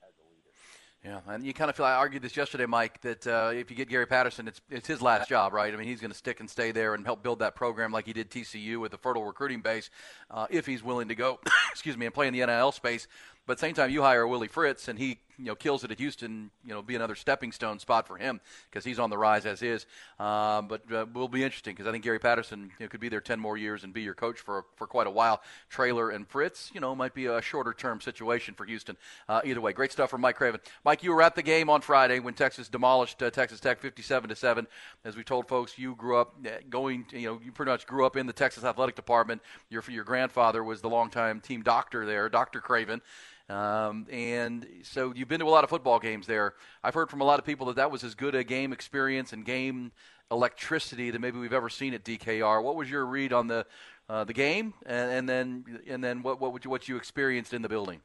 [1.04, 1.86] Yeah, and you kind of feel.
[1.86, 5.02] I argued this yesterday, Mike, that uh, if you get Gary Patterson, it's it's his
[5.02, 5.74] last job, right?
[5.74, 8.06] I mean, he's going to stick and stay there and help build that program like
[8.06, 9.90] he did TCU with a fertile recruiting base,
[10.32, 11.42] uh, if he's willing to go.
[11.72, 13.08] excuse me, and play in the NIL space.
[13.46, 16.52] But same time, you hire Willie Fritz, and he you know kills it at Houston.
[16.66, 19.62] You know, be another stepping stone spot for him because he's on the rise as
[19.62, 19.86] is.
[20.20, 23.10] Uh, but uh, will be interesting because I think Gary Patterson you know, could be
[23.10, 25.42] there ten more years and be your coach for for quite a while.
[25.70, 28.98] Traylor and Fritz, you know, might be a shorter term situation for Houston.
[29.28, 30.60] Uh, either way, great stuff from Mike Craven.
[30.84, 34.30] Mike, you were at the game on Friday when Texas demolished uh, Texas Tech fifty-seven
[34.30, 34.68] to seven.
[35.06, 37.06] As we told folks, you grew up uh, going.
[37.12, 39.42] You know, you pretty much grew up in the Texas athletic department.
[39.70, 43.02] Your your grandfather was the longtime team doctor there, Doctor Craven.
[43.50, 46.54] Um, and so you've been to a lot of football games there.
[46.84, 49.34] I've heard from a lot of people that that was as good a game experience
[49.34, 49.92] and game
[50.32, 52.64] electricity that maybe we've ever seen at DKR.
[52.64, 53.66] What was your read on the
[54.10, 57.62] uh, the game, and, and, then and then what what, you, what you experienced in
[57.62, 58.02] the building?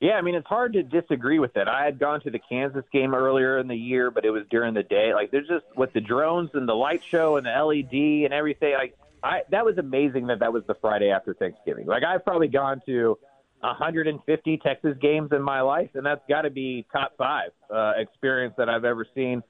[0.00, 1.68] Yeah, I mean it's hard to disagree with that.
[1.68, 4.74] I had gone to the Kansas game earlier in the year, but it was during
[4.74, 5.14] the day.
[5.14, 8.74] Like there's just with the drones and the light show and the LED and everything.
[8.74, 11.86] Like I that was amazing that that was the Friday after Thanksgiving.
[11.86, 13.18] Like I've probably gone to
[13.62, 18.54] 150 Texas games in my life, and that's got to be top five uh, experience
[18.58, 19.42] that I've ever seen.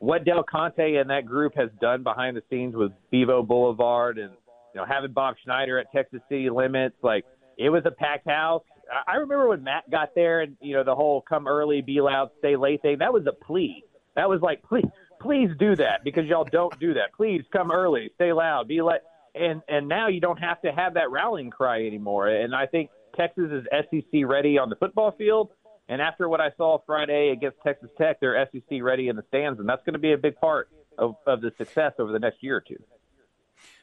[0.00, 4.32] What Del Conte and that group has done behind the scenes with Bevo Boulevard and
[4.74, 7.24] you know having Bob Schneider at Texas City Limits, like
[7.58, 8.64] it was a packed house.
[9.06, 12.30] I remember when Matt got there and you know the whole come early, be loud,
[12.40, 12.98] stay late thing.
[12.98, 13.84] That was a plea.
[14.16, 14.86] That was like please,
[15.20, 17.12] please do that because y'all don't do that.
[17.16, 19.02] Please come early, stay loud, be like.
[19.32, 22.26] And and now you don't have to have that rallying cry anymore.
[22.26, 25.50] And I think Texas is SEC ready on the football field.
[25.88, 29.60] And after what I saw Friday against Texas Tech, they're SEC ready in the stands,
[29.60, 32.42] and that's going to be a big part of, of the success over the next
[32.42, 32.82] year or two.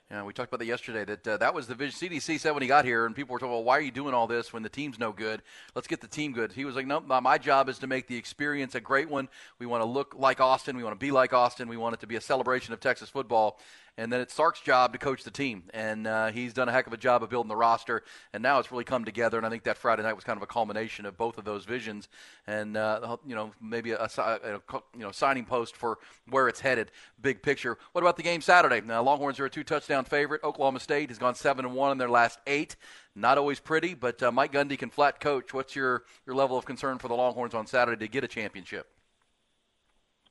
[0.09, 1.03] Yeah, we talked about that yesterday.
[1.03, 2.09] That uh, that was the vision.
[2.09, 4.13] CDC said when he got here, and people were talking, "Well, why are you doing
[4.13, 5.41] all this when the team's no good?
[5.75, 8.15] Let's get the team good." He was like, "No, my job is to make the
[8.15, 9.27] experience a great one.
[9.59, 10.77] We want to look like Austin.
[10.77, 11.67] We want to be like Austin.
[11.67, 13.59] We want it to be a celebration of Texas football."
[13.97, 16.85] And then it's Sark's job to coach the team, and uh, he's done a heck
[16.85, 19.37] of a job of building the roster, and now it's really come together.
[19.37, 21.65] And I think that Friday night was kind of a culmination of both of those
[21.65, 22.07] visions,
[22.45, 24.59] and uh, you know maybe a, a,
[24.93, 25.97] you know signing post for
[26.29, 27.77] where it's headed, big picture.
[27.93, 28.81] What about the game Saturday?
[28.81, 30.43] Now Longhorns are a two touchdown favorite.
[30.43, 32.75] Oklahoma State has gone seven and one in their last eight.
[33.15, 35.53] Not always pretty, but uh, Mike Gundy can flat coach.
[35.53, 38.87] What's your your level of concern for the Longhorns on Saturday to get a championship?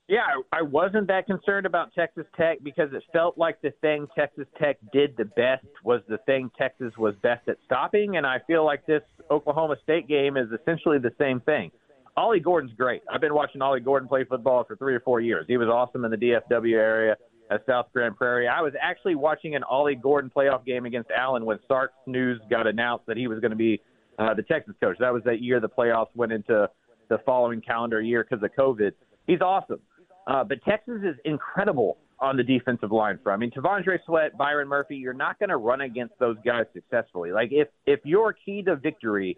[0.07, 0.21] Yeah,
[0.53, 4.77] I wasn't that concerned about Texas Tech because it felt like the thing Texas Tech
[4.93, 8.85] did the best was the thing Texas was best at stopping, and I feel like
[8.85, 11.71] this Oklahoma State game is essentially the same thing.
[12.15, 13.01] Ollie Gordon's great.
[13.11, 15.45] I've been watching Ollie Gordon play football for three or four years.
[15.47, 17.17] He was awesome in the DFW area
[17.51, 18.47] at South Grand Prairie.
[18.47, 22.65] I was actually watching an Ollie Gordon playoff game against Allen when Sark's news got
[22.65, 23.81] announced that he was going to be
[24.17, 24.97] uh, the Texas coach.
[24.99, 26.69] That was that year the playoffs went into
[27.09, 28.93] the following calendar year because of COVID.
[29.27, 29.79] He's awesome.
[30.27, 33.39] Uh, but Texas is incredible on the defensive line front.
[33.39, 37.31] I mean, T'Vondre Sweat, Byron Murphy, you're not going to run against those guys successfully.
[37.31, 39.37] Like if if your key to victory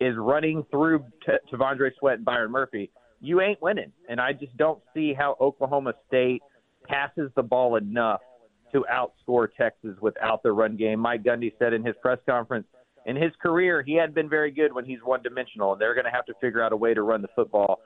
[0.00, 3.92] is running through T- T'Vondre Sweat and Byron Murphy, you ain't winning.
[4.08, 6.42] And I just don't see how Oklahoma State
[6.88, 8.20] passes the ball enough
[8.72, 11.00] to outscore Texas without the run game.
[11.00, 12.66] Mike Gundy said in his press conference,
[13.06, 16.04] in his career, he hadn't been very good when he's one dimensional, and they're going
[16.04, 17.80] to have to figure out a way to run the football.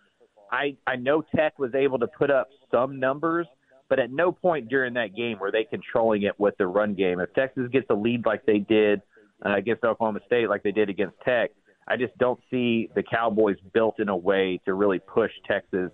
[0.51, 3.47] I I know Tech was able to put up some numbers,
[3.89, 7.21] but at no point during that game were they controlling it with the run game.
[7.21, 9.03] If Texas gets a lead like they did
[9.45, 11.51] uh, against Oklahoma State, like they did against Tech,
[11.87, 15.91] I just don't see the Cowboys built in a way to really push Texas.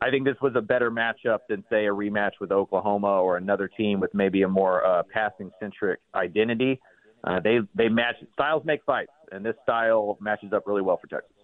[0.00, 3.68] I think this was a better matchup than say a rematch with Oklahoma or another
[3.68, 6.80] team with maybe a more uh, passing centric identity.
[7.24, 11.06] Uh, they they match styles make fights, and this style matches up really well for
[11.06, 11.36] Texas.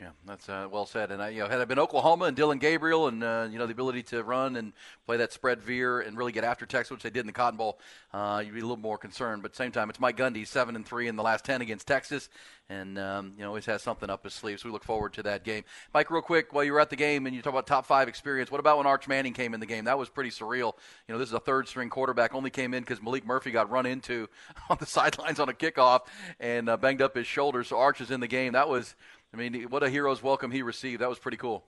[0.00, 1.10] Yeah, that's uh, well said.
[1.10, 3.66] And I, you know, had it been Oklahoma and Dillon Gabriel, and uh, you know
[3.66, 4.72] the ability to run and
[5.06, 7.56] play that spread veer and really get after Texas, which they did in the Cotton
[7.56, 7.80] Bowl,
[8.12, 9.42] uh, you'd be a little more concerned.
[9.42, 12.28] But same time, it's Mike Gundy, seven and three in the last ten against Texas,
[12.68, 14.60] and um, you know always has something up his sleeve.
[14.60, 15.64] So we look forward to that game.
[15.92, 18.06] Mike, real quick, while you were at the game and you talk about top five
[18.06, 19.86] experience, what about when Arch Manning came in the game?
[19.86, 20.74] That was pretty surreal.
[21.08, 23.68] You know, this is a third string quarterback, only came in because Maalik Murphy got
[23.68, 24.28] run into
[24.70, 26.02] on the sidelines on a kickoff
[26.38, 27.64] and uh, banged up his shoulder.
[27.64, 28.52] So Arch is in the game.
[28.52, 28.94] That was
[29.32, 31.02] I mean, what a hero's welcome he received.
[31.02, 31.64] That was pretty cool.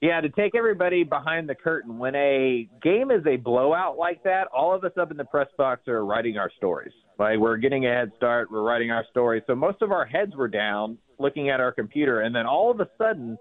[0.00, 4.46] Yeah, to take everybody behind the curtain, when a game is a blowout like that,
[4.46, 6.92] all of us up in the press box are writing our stories.
[7.18, 9.42] Like we're getting a head start, we're writing our stories.
[9.46, 12.80] So most of our heads were down looking at our computer, and then all of
[12.80, 13.36] a sudden,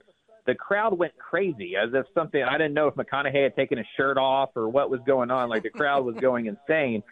[0.46, 3.88] the crowd went crazy as if something I didn't know if McConaughey had taken his
[3.96, 5.48] shirt off or what was going on.
[5.48, 7.04] Like the crowd was going insane.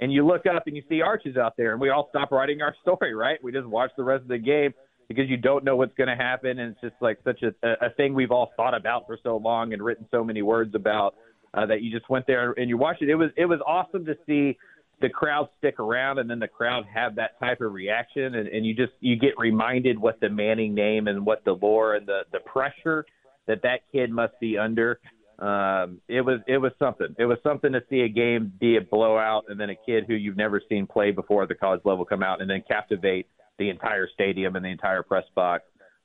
[0.00, 2.60] And you look up and you see Arches out there, and we all stop writing
[2.60, 3.42] our story, right?
[3.42, 4.74] We just watch the rest of the game
[5.08, 7.52] because you don't know what's going to happen, and it's just like such a,
[7.84, 11.14] a thing we've all thought about for so long and written so many words about
[11.54, 13.08] uh, that you just went there and you watched it.
[13.08, 14.56] It was it was awesome to see
[15.00, 18.64] the crowd stick around and then the crowd have that type of reaction and, and
[18.64, 22.22] you just you get reminded what the Manning name and what the lore and the
[22.32, 23.04] the pressure
[23.46, 24.98] that that kid must be under.
[25.38, 27.14] Um, it was it was something.
[27.18, 30.14] It was something to see a game be a blowout and then a kid who
[30.14, 33.26] you've never seen play before at the college level come out and then captivate
[33.58, 35.64] the entire stadium and the entire press box.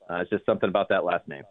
[0.09, 1.43] Uh, it's just something about that last name.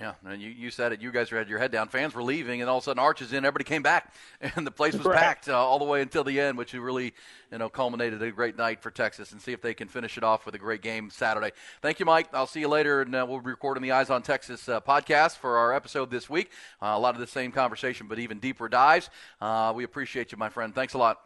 [0.00, 1.00] Yeah, and you, you said it.
[1.00, 1.86] You guys had your head down.
[1.86, 3.44] Fans were leaving, and all of a sudden Arches in.
[3.44, 5.16] Everybody came back, and the place was right.
[5.16, 7.14] packed uh, all the way until the end, which really,
[7.52, 9.30] you know, culminated a great night for Texas.
[9.30, 11.52] And see if they can finish it off with a great game Saturday.
[11.80, 12.28] Thank you, Mike.
[12.32, 15.36] I'll see you later, and uh, we'll be recording the Eyes on Texas uh, podcast
[15.36, 16.50] for our episode this week.
[16.82, 19.10] Uh, a lot of the same conversation, but even deeper dives.
[19.40, 20.74] Uh, we appreciate you, my friend.
[20.74, 21.20] Thanks a lot.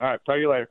[0.00, 0.68] All right, talk to you later.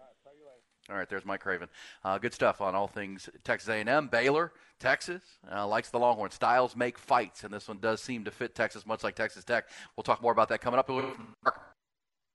[0.90, 1.70] All right, there's Mike Craven.
[2.04, 5.22] Uh, good stuff on all things Texas A&M, Baylor, Texas.
[5.52, 6.32] Uh, likes the Longhorn.
[6.32, 9.66] Styles make fights, and this one does seem to fit Texas, much like Texas Tech.
[9.96, 10.90] We'll talk more about that coming up.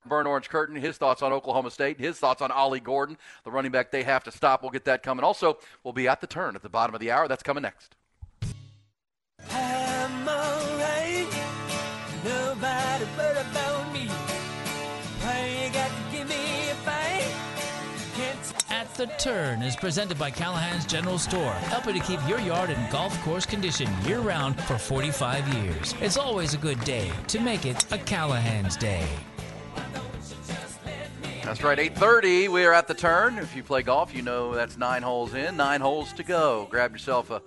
[0.07, 3.73] Burn Orange Curtain, his thoughts on Oklahoma State, his thoughts on Ollie Gordon, the running
[3.73, 4.63] back they have to stop.
[4.63, 5.25] We'll get that coming.
[5.25, 7.27] Also, we'll be at the turn at the bottom of the hour.
[7.27, 7.97] That's coming next.
[12.25, 13.74] Nobody but about
[18.97, 23.21] The Turn is presented by Callahan's General Store, helping to keep your yard in golf
[23.25, 25.97] course condition year round for 45 years.
[26.01, 29.05] It's always a good day to make it a Callahan's Day.
[31.43, 32.47] That's right, 8:30.
[32.47, 33.37] We are at the turn.
[33.39, 36.69] If you play golf, you know that's nine holes in, nine holes to go.
[36.71, 37.43] Grab yourself a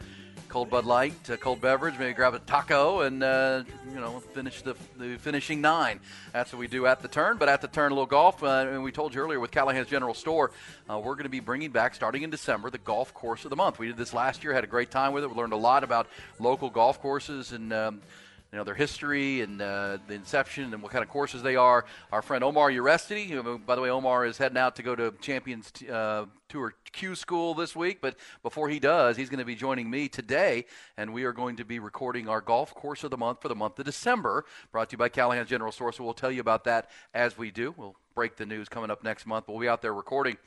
[0.58, 3.62] cold Bud Light, a cold beverage, maybe grab a taco, and uh,
[3.94, 6.00] you know finish the, the finishing nine.
[6.34, 7.38] That's what we do at the turn.
[7.38, 8.42] But at the turn, a little golf.
[8.42, 10.50] Uh, and we told you earlier with Callahan's General Store,
[10.90, 13.56] uh, we're going to be bringing back starting in December the golf course of the
[13.56, 13.78] month.
[13.78, 15.30] We did this last year, had a great time with it.
[15.30, 16.08] We learned a lot about
[16.40, 17.72] local golf courses and.
[17.72, 18.02] Um,
[18.52, 21.86] you know their history and uh, the inception and what kind of courses they are.
[22.12, 25.14] Our friend Omar Uresti, who, by the way, Omar is heading out to go to
[25.20, 28.00] Champions uh, Tour Q School this week.
[28.02, 31.58] But before he does, he's going to be joining me today, and we are going
[31.58, 34.46] to be recording our golf course of the month for the month of December.
[34.72, 35.92] Brought to you by Callahan's General Store.
[35.92, 37.74] So we'll tell you about that as we do.
[37.76, 39.48] We'll break the news coming up next month.
[39.48, 40.38] We'll be out there recording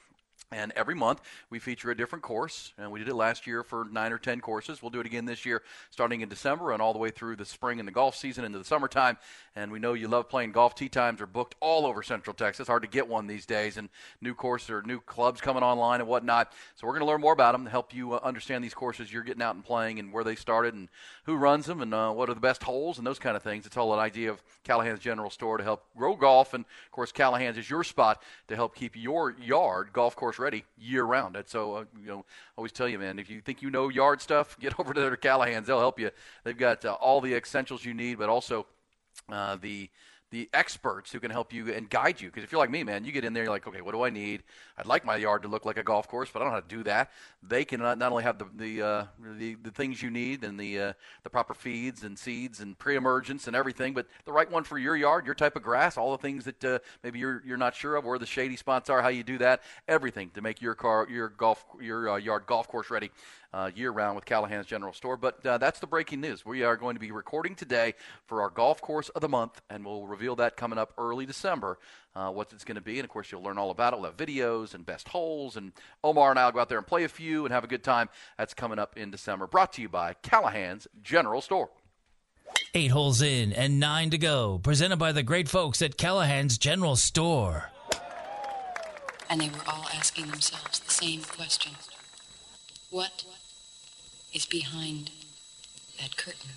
[0.53, 2.73] And every month we feature a different course.
[2.77, 4.83] And we did it last year for nine or ten courses.
[4.83, 7.45] We'll do it again this year, starting in December and all the way through the
[7.45, 9.17] spring and the golf season into the summertime.
[9.55, 10.75] And we know you love playing golf.
[10.75, 12.67] Tee times are booked all over Central Texas.
[12.67, 13.89] Hard to get one these days, and
[14.21, 16.53] new courses or new clubs coming online and whatnot.
[16.75, 19.13] So we're going to learn more about them to help you uh, understand these courses
[19.13, 20.89] you're getting out and playing and where they started and
[21.25, 23.67] who runs them and uh, what are the best holes and those kind of things.
[23.67, 26.55] It's all an idea of Callahan's General Store to help grow golf.
[26.55, 30.65] And of course, Callahan's is your spot to help keep your yard golf course ready
[30.79, 31.37] year round.
[31.37, 32.23] And so, uh, you know, I
[32.57, 35.17] always tell you, man, if you think you know yard stuff, get over to their
[35.17, 35.67] Callahan's.
[35.67, 36.11] They'll help you.
[36.45, 38.67] They've got uh, all the essentials you need, but also
[39.31, 39.91] uh, the
[40.31, 42.29] the experts who can help you and guide you.
[42.29, 44.03] Because if you're like me, man, you get in there, you're like, okay, what do
[44.03, 44.43] I need?
[44.79, 46.61] I'd like my yard to look like a golf course, but I don't know how
[46.61, 47.11] to do that.
[47.43, 49.05] They can not, not only have the the, uh,
[49.39, 53.47] the, the things you need and the uh, the proper feeds and seeds and pre-emergence
[53.47, 56.23] and everything, but the right one for your yard, your type of grass, all the
[56.23, 59.09] things that uh, maybe you're you're not sure of, where the shady spots are, how
[59.09, 62.91] you do that, everything to make your car your golf your uh, yard golf course
[62.91, 63.11] ready
[63.53, 65.17] uh, year round with Callahan's General Store.
[65.17, 66.45] But uh, that's the breaking news.
[66.45, 67.95] We are going to be recording today
[68.27, 71.79] for our golf course of the month, and we'll reveal that coming up early December.
[72.15, 74.01] Uh, what it's going to be, and of course you'll learn all about it.
[74.01, 77.05] We'll have videos and best holes, and Omar and I'll go out there and play
[77.05, 78.09] a few and have a good time.
[78.37, 79.47] That's coming up in December.
[79.47, 81.71] Brought to you by Callahan's General Store.
[82.75, 84.61] Eight holes in and nine to go.
[84.63, 87.71] Presented by the great folks at Callahan's General Store.
[89.29, 91.73] And they were all asking themselves the same question
[92.91, 93.25] What
[94.33, 95.11] is behind
[96.01, 96.51] that curtain?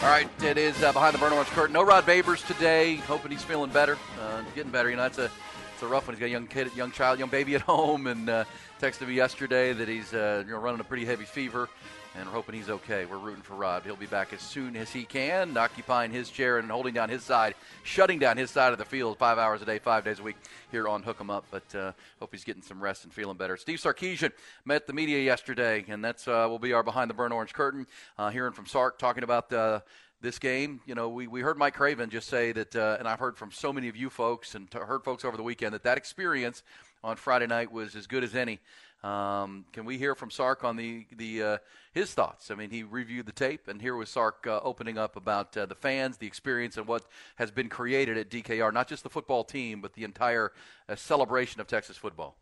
[0.00, 1.72] All right, it is uh, behind the burn orange curtain.
[1.72, 2.96] No Rod Babers today.
[2.96, 4.90] Hoping he's feeling better, uh, getting better.
[4.90, 5.30] You know, it's a
[5.78, 6.16] it's a rough one.
[6.16, 8.44] He's got a young kid, young child, young baby at home, and uh,
[8.80, 11.68] texted me yesterday that he's uh, you know running a pretty heavy fever,
[12.16, 13.04] and we're hoping he's okay.
[13.04, 13.84] We're rooting for Rod.
[13.84, 17.22] He'll be back as soon as he can, occupying his chair and holding down his
[17.22, 20.22] side, shutting down his side of the field five hours a day, five days a
[20.24, 20.34] week
[20.72, 21.44] here on Hook 'em Up.
[21.48, 23.56] But uh, hope he's getting some rest and feeling better.
[23.56, 24.32] Steve Sarkisian
[24.64, 27.86] met the media yesterday, and that's uh, will be our behind the burn orange curtain.
[28.18, 29.84] Uh, hearing from Sark talking about the
[30.20, 30.80] this game.
[30.86, 33.50] You know, we, we heard Mike Craven just say that, uh, and I've heard from
[33.50, 36.62] so many of you folks and t- heard folks over the weekend that that experience
[37.04, 38.60] on Friday night was as good as any.
[39.04, 41.58] Um, can we hear from Sark on the the uh,
[41.92, 42.50] his thoughts?
[42.50, 45.66] I mean, he reviewed the tape, and here was Sark uh, opening up about uh,
[45.66, 47.04] the fans, the experience, and what
[47.36, 48.72] has been created at DKR.
[48.72, 50.52] Not just the football team, but the entire
[50.88, 52.36] uh, celebration of Texas football.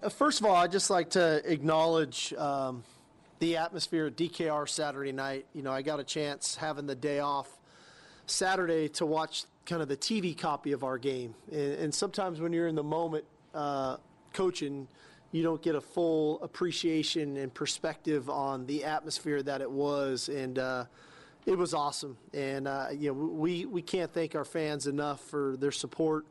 [0.00, 2.84] Uh, first of all, I'd just like to acknowledge um,
[3.38, 5.46] the atmosphere at DKR Saturday night.
[5.54, 7.48] You know, I got a chance having the day off
[8.26, 11.34] Saturday to watch kind of the TV copy of our game.
[11.50, 13.24] And, and sometimes when you're in the moment
[13.54, 13.96] uh,
[14.32, 14.88] coaching,
[15.30, 20.28] you don't get a full appreciation and perspective on the atmosphere that it was.
[20.28, 20.84] And uh,
[21.46, 22.16] it was awesome.
[22.32, 26.26] And, uh, you know, we, we can't thank our fans enough for their support.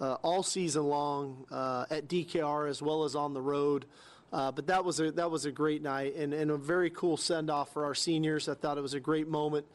[0.00, 3.84] Uh, all season long uh, at DKR as well as on the road.
[4.32, 7.16] Uh, but that was a that was a great night and, and a very cool
[7.16, 8.48] send off for our seniors.
[8.48, 9.66] I thought it was a great moment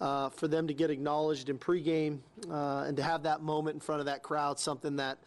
[0.00, 2.18] uh, for them to get acknowledged in pregame
[2.50, 5.18] uh, and to have that moment in front of that crowd, something that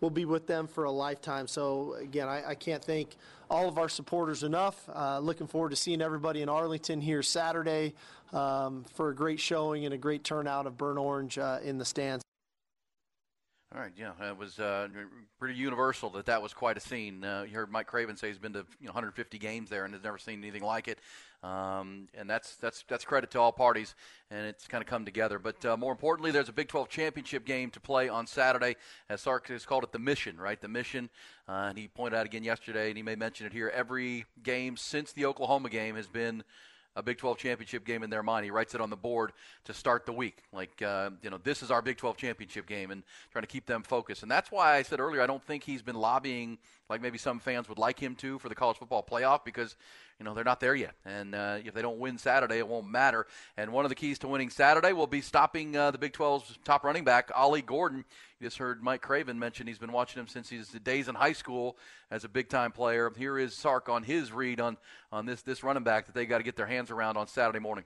[0.00, 1.46] will be with them for a lifetime.
[1.46, 3.16] So again, I, I can't thank
[3.50, 4.88] all of our supporters enough.
[4.88, 7.94] Uh, looking forward to seeing everybody in Arlington here Saturday
[8.32, 11.84] um, for a great showing and a great turnout of Burn Orange uh, in the
[11.84, 12.24] stands.
[13.72, 14.88] All right, yeah, it was uh,
[15.38, 17.22] pretty universal that that was quite a scene.
[17.22, 19.94] Uh, you heard Mike Craven say he's been to you know 150 games there and
[19.94, 20.98] has never seen anything like it,
[21.44, 23.94] um, and that's that's that's credit to all parties,
[24.28, 25.38] and it's kind of come together.
[25.38, 28.74] But uh, more importantly, there's a Big 12 championship game to play on Saturday,
[29.08, 30.60] as Sark has called it the mission, right?
[30.60, 31.08] The mission,
[31.48, 33.68] uh, and he pointed out again yesterday, and he may mention it here.
[33.72, 36.42] Every game since the Oklahoma game has been
[36.96, 38.44] a Big 12 championship game in their mind.
[38.44, 39.32] He writes it on the board
[39.64, 40.42] to start the week.
[40.52, 43.66] Like, uh, you know, this is our Big 12 championship game and trying to keep
[43.66, 44.22] them focused.
[44.22, 47.38] And that's why I said earlier, I don't think he's been lobbying like maybe some
[47.38, 49.76] fans would like him to for the college football playoff because,
[50.20, 50.94] you know, they're not there yet.
[51.06, 53.26] And uh, if they don't win Saturday, it won't matter.
[53.56, 56.58] And one of the keys to winning Saturday will be stopping uh, the Big 12's
[56.62, 58.04] top running back, Ollie Gordon.
[58.38, 61.32] You just heard Mike Craven mention he's been watching him since his days in high
[61.32, 61.78] school
[62.10, 63.10] as a big time player.
[63.16, 64.76] Here is Sark on his read on,
[65.10, 67.58] on this, this running back that they got to get their hands around on Saturday
[67.58, 67.84] morning.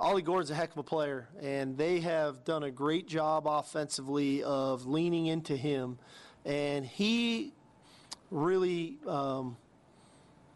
[0.00, 4.42] Ollie Gordon's a heck of a player, and they have done a great job offensively
[4.42, 5.98] of leaning into him.
[6.46, 7.52] And he
[8.30, 9.56] really um,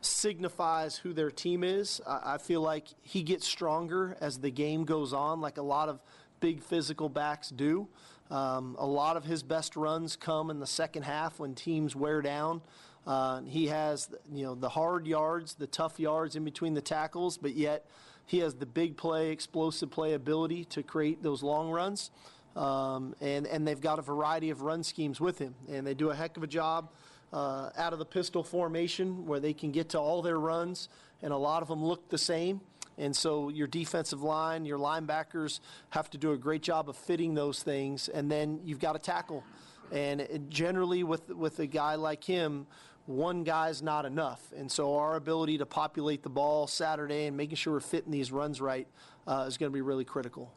[0.01, 2.01] signifies who their team is.
[2.07, 5.89] I, I feel like he gets stronger as the game goes on, like a lot
[5.89, 6.01] of
[6.41, 7.89] big physical backs do.
[8.31, 12.23] Um, a lot of his best runs come in the second half when teams wear
[12.23, 12.63] down.
[13.07, 17.37] Uh, he has, you know, the hard yards, the tough yards in between the tackles,
[17.39, 17.87] but yet
[18.27, 22.11] he has the big play, explosive play ability to create those long runs.
[22.55, 25.55] Um, and, and they've got a variety of run schemes with him.
[25.69, 26.91] And they do a heck of a job
[27.33, 30.89] uh, out of the pistol formation where they can get to all their runs,
[31.23, 32.61] and a lot of them look the same.
[32.99, 35.61] And so your defensive line, your linebackers
[35.91, 38.99] have to do a great job of fitting those things, and then you've got to
[38.99, 39.43] tackle.
[39.91, 42.67] And generally, with with a guy like him,
[43.07, 44.41] one guy's not enough.
[44.57, 48.31] And so our ability to populate the ball Saturday and making sure we're fitting these
[48.31, 48.87] runs right
[49.27, 50.53] uh, is going to be really critical.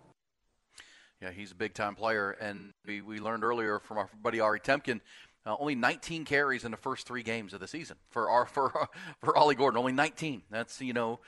[1.21, 4.59] Yeah, he's a big time player, and we, we learned earlier from our buddy Ari
[4.59, 4.99] Temkin.
[5.46, 8.88] Uh, only 19 carries in the first three games of the season for our for
[9.20, 9.78] for Ollie Gordon.
[9.78, 10.44] Only 19.
[10.50, 11.20] That's you know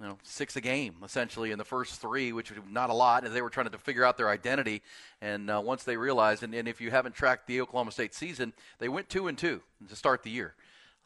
[0.00, 3.24] you know, six a game essentially in the first three, which was not a lot.
[3.24, 4.82] And they were trying to figure out their identity.
[5.20, 8.52] And uh, once they realized, and, and, if you haven't tracked the Oklahoma State season,
[8.80, 10.54] they went two and two to start the year.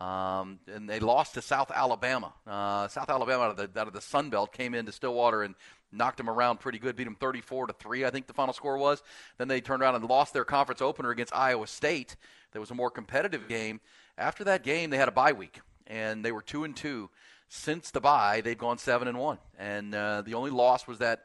[0.01, 2.33] Um, and they lost to South Alabama.
[2.47, 5.55] Uh, South Alabama out of the out of the Sun Belt came into Stillwater and
[5.91, 6.97] knocked them around pretty good.
[6.97, 9.03] Beat them 34 to three, I think the final score was.
[9.39, 12.17] Then they turned around and lost their conference opener against Iowa State.
[12.57, 13.83] That was a more competitive game.
[14.17, 17.11] After that game, they had a bye week, and they were two and two
[17.49, 21.25] since the bye, they've gone seven and one, and uh, the only loss was that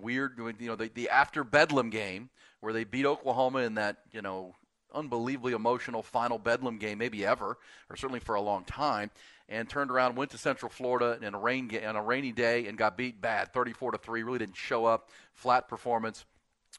[0.00, 4.22] weird, you know, the, the after Bedlam game where they beat Oklahoma in that, you
[4.22, 4.56] know,
[4.92, 7.58] unbelievably emotional final Bedlam game, maybe ever,
[7.88, 9.12] or certainly for a long time,
[9.48, 12.76] and turned around, went to Central Florida in a rain on a rainy day, and
[12.76, 14.24] got beat bad, 34 to three.
[14.24, 16.24] Really didn't show up, flat performance.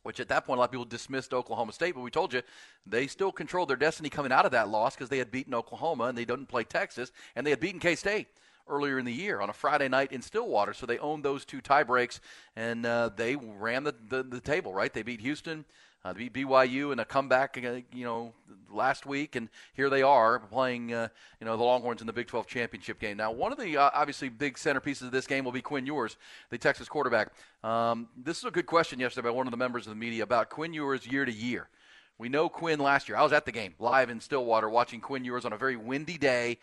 [0.02, 2.42] Which at that point, a lot of people dismissed Oklahoma State, but we told you
[2.86, 6.06] they still controlled their destiny coming out of that loss because they had beaten Oklahoma
[6.06, 8.28] and they didn't play Texas, and they had beaten K State
[8.68, 10.74] earlier in the year on a Friday night in Stillwater.
[10.74, 12.22] So they owned those two tie breaks,
[12.56, 14.94] and uh, they ran the, the, the, table, right?
[14.94, 15.66] They beat Houston,
[16.06, 18.34] uh, BYU in a comeback, uh, you know,
[18.70, 21.08] last week, and here they are playing, uh,
[21.40, 23.18] you know, the Longhorns in the Big 12 championship game.
[23.18, 26.18] Now, one of the uh, obviously big centerpieces of this game will be Quinn Ewers,
[26.50, 27.32] the Texas quarterback.
[27.64, 30.24] Um, this is a good question yesterday by one of the members of the media
[30.24, 31.70] about Quinn Ewers year to year.
[32.18, 33.18] We know Quinn last year.
[33.18, 36.18] I was at the game live in Stillwater watching Quinn Ewers on a very windy
[36.18, 36.58] day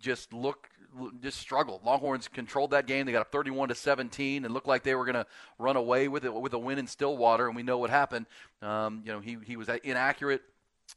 [0.00, 0.68] just look
[1.22, 1.84] just struggled.
[1.84, 3.06] Longhorns controlled that game.
[3.06, 5.26] They got up 31 to 17 and looked like they were going to
[5.58, 7.46] run away with it with a win in Stillwater.
[7.46, 8.26] And we know what happened.
[8.62, 10.42] Um, you know, he he was inaccurate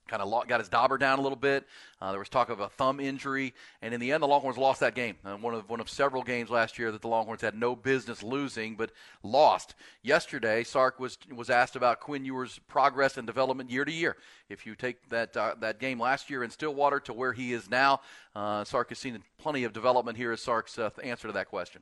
[0.08, 1.66] kind of got his dauber down a little bit.
[2.02, 4.80] Uh, there was talk of a thumb injury, and in the end, the Longhorns lost
[4.82, 5.16] that game.
[5.24, 8.24] Uh, one of one of several games last year that the Longhorns had no business
[8.24, 8.92] losing, but
[9.24, 9.76] lost.
[10.02, 14.18] Yesterday, Sark was was asked about Quinn Ewers' progress and development year to year.
[14.50, 17.70] If you take that uh, that game last year in Stillwater to where he is
[17.70, 18.02] now,
[18.36, 20.32] uh, Sark has seen plenty of development here.
[20.32, 21.82] Is Sark's uh, answer to that question?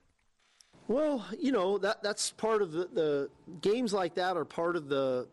[0.88, 3.30] Well, you know that that's part of the, the
[3.62, 5.28] games like that are part of the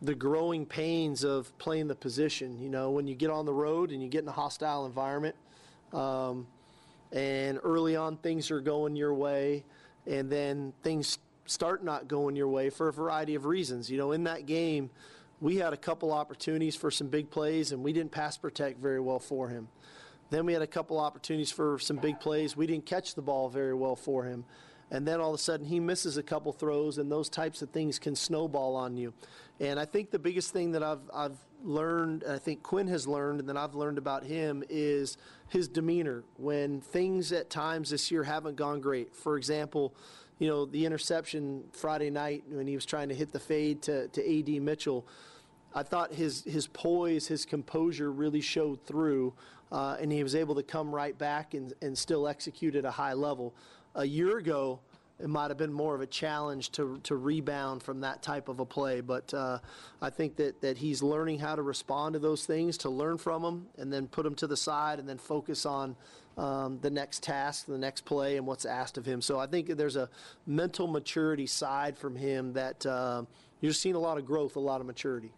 [0.00, 2.60] the growing pains of playing the position.
[2.60, 5.34] You know, when you get on the road and you get in a hostile environment,
[5.92, 6.46] um,
[7.12, 9.64] and early on things are going your way,
[10.06, 13.90] and then things start not going your way for a variety of reasons.
[13.90, 14.90] You know, in that game,
[15.40, 19.00] we had a couple opportunities for some big plays, and we didn't pass protect very
[19.00, 19.68] well for him.
[20.30, 22.56] Then we had a couple opportunities for some big plays.
[22.56, 24.44] We didn't catch the ball very well for him.
[24.90, 27.70] And then all of a sudden he misses a couple throws, and those types of
[27.70, 29.12] things can snowball on you.
[29.60, 33.40] And I think the biggest thing that I've, I've learned, I think Quinn has learned,
[33.40, 35.16] and that I've learned about him, is
[35.48, 39.14] his demeanor when things at times this year haven't gone great.
[39.14, 39.94] For example,
[40.38, 44.08] you know, the interception Friday night when he was trying to hit the fade to,
[44.08, 44.60] to A.D.
[44.60, 45.04] Mitchell.
[45.74, 49.34] I thought his, his poise, his composure really showed through,
[49.72, 52.90] uh, and he was able to come right back and, and still execute at a
[52.90, 53.54] high level.
[53.96, 54.80] A year ago,
[55.20, 58.60] it might have been more of a challenge to, to rebound from that type of
[58.60, 59.00] a play.
[59.00, 59.58] But uh,
[60.00, 63.42] I think that, that he's learning how to respond to those things, to learn from
[63.42, 65.96] them, and then put them to the side, and then focus on
[66.36, 69.20] um, the next task, the next play, and what's asked of him.
[69.20, 70.08] So I think there's a
[70.46, 73.24] mental maturity side from him that uh,
[73.60, 75.32] you're seeing a lot of growth, a lot of maturity.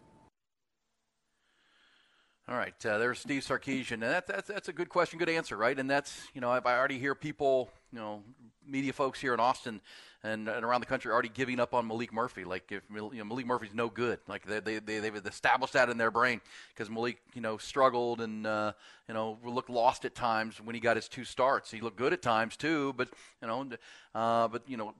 [2.47, 5.77] All right, uh, there's Steve Sarkisian, and that's, that's a good question, good answer, right?
[5.77, 8.23] And that's you know I already hear people you know
[8.71, 9.81] media folks here in Austin
[10.23, 12.43] and, and around the country are already giving up on Maalik Murphy.
[12.43, 14.19] Like if you know, Maalik Murphy's no good.
[14.27, 16.41] Like they, they, they they've established that in their brain
[16.73, 18.73] because Maalik you know struggled and uh,
[19.11, 21.69] you know looked lost at times when he got his two starts.
[21.69, 23.09] He looked good at times too, but
[23.41, 23.67] you know
[24.15, 24.93] uh, but you know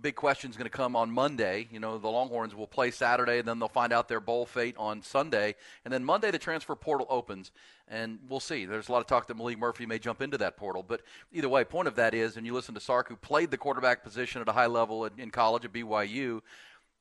[0.00, 1.66] big question is going to come on Monday.
[1.72, 4.76] You know, the Longhorns will play Saturday, and then they'll find out their bowl fate
[4.78, 5.56] on Sunday.
[5.84, 7.50] And then Monday, the transfer portal opens,
[7.88, 8.66] and we'll see.
[8.66, 10.84] There's a lot of talk that Maalik Murphy may jump into that portal.
[10.86, 13.58] But either way, point of that is, and you listen to Sark, who played the
[13.58, 16.40] quarterback position at a high level in, in college at BYU,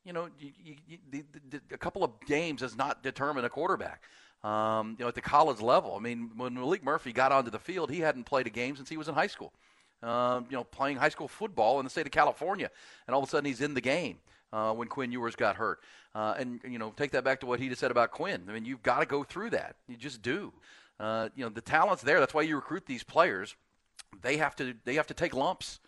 [0.03, 4.01] you know, you, you, the, the, a couple of games does not determine a quarterback.
[4.43, 5.95] Um, you know, at the college level.
[5.95, 8.87] I mean, when Maalik Murphy got onto the field, he hadn't played a game since
[8.87, 9.51] he was in high school
[10.01, 12.69] uh, you know, playing high school football in the state of California,
[13.07, 14.17] and all of a sudden he's in the game.
[14.51, 15.79] uh, when Quinn Ewers got hurt.
[16.15, 18.45] Uh, and you know, take that back to what he just said about Quinn.
[18.49, 19.75] I mean, you've got to go through that.
[19.87, 20.51] You just do.
[20.99, 22.19] Uh, you know, the talent's there.
[22.19, 23.55] That's why you recruit these players.
[24.21, 25.79] They have to they have to take lumps.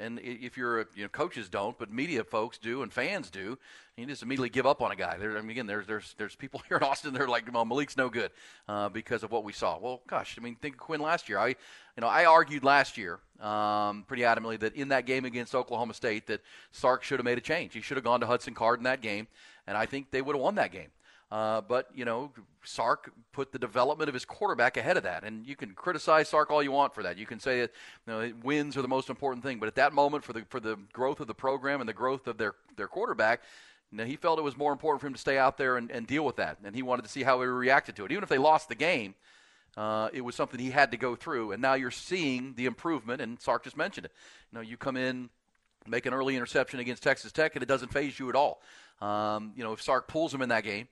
[0.00, 3.58] And if you're, you know, coaches don't, but media folks do and fans do,
[3.96, 5.16] you just immediately give up on a guy.
[5.18, 7.64] There, I mean, again, there's there's there's people here in Austin that are like, well,
[7.66, 8.30] Maalik's no good
[8.68, 9.78] uh, because of what we saw.
[9.78, 11.38] Well, gosh, I mean, think of Quinn last year.
[11.38, 15.54] I, you know, I argued last year um, pretty adamantly that in that game against
[15.54, 16.40] Oklahoma State that
[16.72, 17.74] Sark should have made a change.
[17.74, 19.26] He should have gone to Hudson Card in that game,
[19.66, 20.88] and I think they would have won that game.
[21.30, 22.32] Uh, but you know,
[22.64, 26.50] Sark put the development of his quarterback ahead of that, and you can criticize Sark
[26.50, 27.18] all you want for that.
[27.18, 27.70] You can say that
[28.06, 30.58] you know, wins are the most important thing, but at that moment, for the for
[30.58, 33.42] the growth of the program and the growth of their their quarterback,
[33.92, 36.06] know, he felt it was more important for him to stay out there and, and
[36.06, 38.12] deal with that, and he wanted to see how he reacted to it.
[38.12, 39.14] Even if they lost the game,
[39.76, 43.20] uh, it was something he had to go through, and now you're seeing the improvement.
[43.20, 44.12] And Sark just mentioned it.
[44.50, 45.30] You know, you come in,
[45.86, 48.62] make an early interception against Texas Tech, and it doesn't phase you at all.
[49.00, 50.88] Um, you know, if Sark pulls him in that game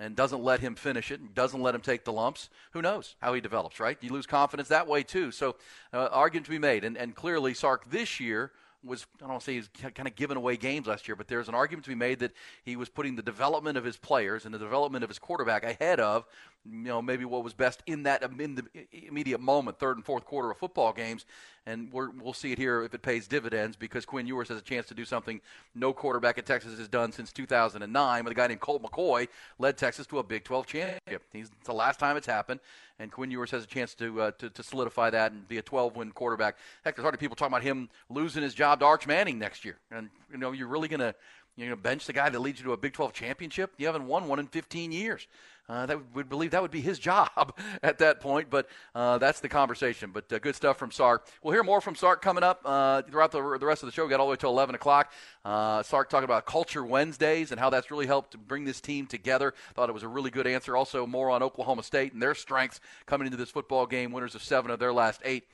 [0.00, 3.14] and doesn't let him finish it, and doesn't let him take the lumps, who knows
[3.20, 3.98] how he develops, right?
[4.00, 5.30] You lose confidence that way too.
[5.30, 5.56] So,
[5.92, 8.50] uh, argument to be made, and, and clearly Sark this year
[8.82, 11.28] was I don't want to say he's kind of giving away games last year, but
[11.28, 12.32] there's an argument to be made that
[12.64, 16.00] he was putting the development of his players and the development of his quarterback ahead
[16.00, 16.24] of
[16.64, 20.24] you know maybe what was best in that in the immediate moment, third and fourth
[20.24, 21.24] quarter of football games,
[21.66, 24.62] and we will see it here if it pays dividends because Quinn Ewers has a
[24.62, 25.40] chance to do something
[25.74, 28.24] no quarterback at Texas has done since 2009.
[28.24, 31.22] With a guy named Colt McCoy led Texas to a Big 12 championship.
[31.32, 32.60] He's, it's the last time it's happened,
[32.98, 35.62] and Quinn Ewers has a chance to, uh, to, to solidify that and be a
[35.62, 36.56] 12-win quarterback.
[36.84, 39.78] Heck, there's already people talking about him losing his job to Arch Manning next year,
[39.90, 41.14] and you know you're really going to
[41.60, 43.72] you're going to bench the guy that leads you to a Big 12 championship.
[43.76, 45.26] You haven't won one in 15 years.
[45.70, 49.38] Uh, that would believe that would be his job at that point, but uh, that's
[49.38, 50.10] the conversation.
[50.12, 51.28] But uh, good stuff from Sark.
[51.42, 54.04] We'll hear more from Sark coming up uh, throughout the, the rest of the show.
[54.04, 55.12] We got all the way till 11 o'clock.
[55.44, 59.54] Uh, Sark talking about Culture Wednesdays and how that's really helped bring this team together.
[59.74, 60.76] Thought it was a really good answer.
[60.76, 64.42] Also, more on Oklahoma State and their strengths coming into this football game, winners of
[64.42, 65.44] seven of their last eight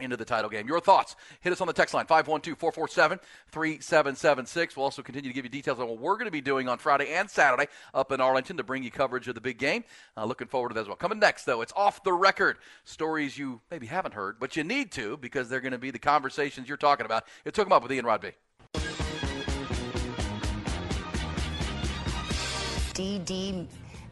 [0.00, 0.66] into the title game.
[0.66, 1.14] Your thoughts?
[1.40, 4.76] Hit us on the text line 512-447-3776.
[4.76, 6.78] We'll also continue to give you details on what we're going to be doing on
[6.78, 9.84] Friday and Saturday up in Arlington to bring you coverage of the big game.
[10.16, 10.96] Uh, looking forward to that as well.
[10.96, 14.90] Coming next, though, it's off the record stories you maybe haven't heard, but you need
[14.92, 17.24] to because they're going to be the conversations you're talking about.
[17.44, 18.30] It took them up with Ian Rod B.
[22.94, 23.66] DD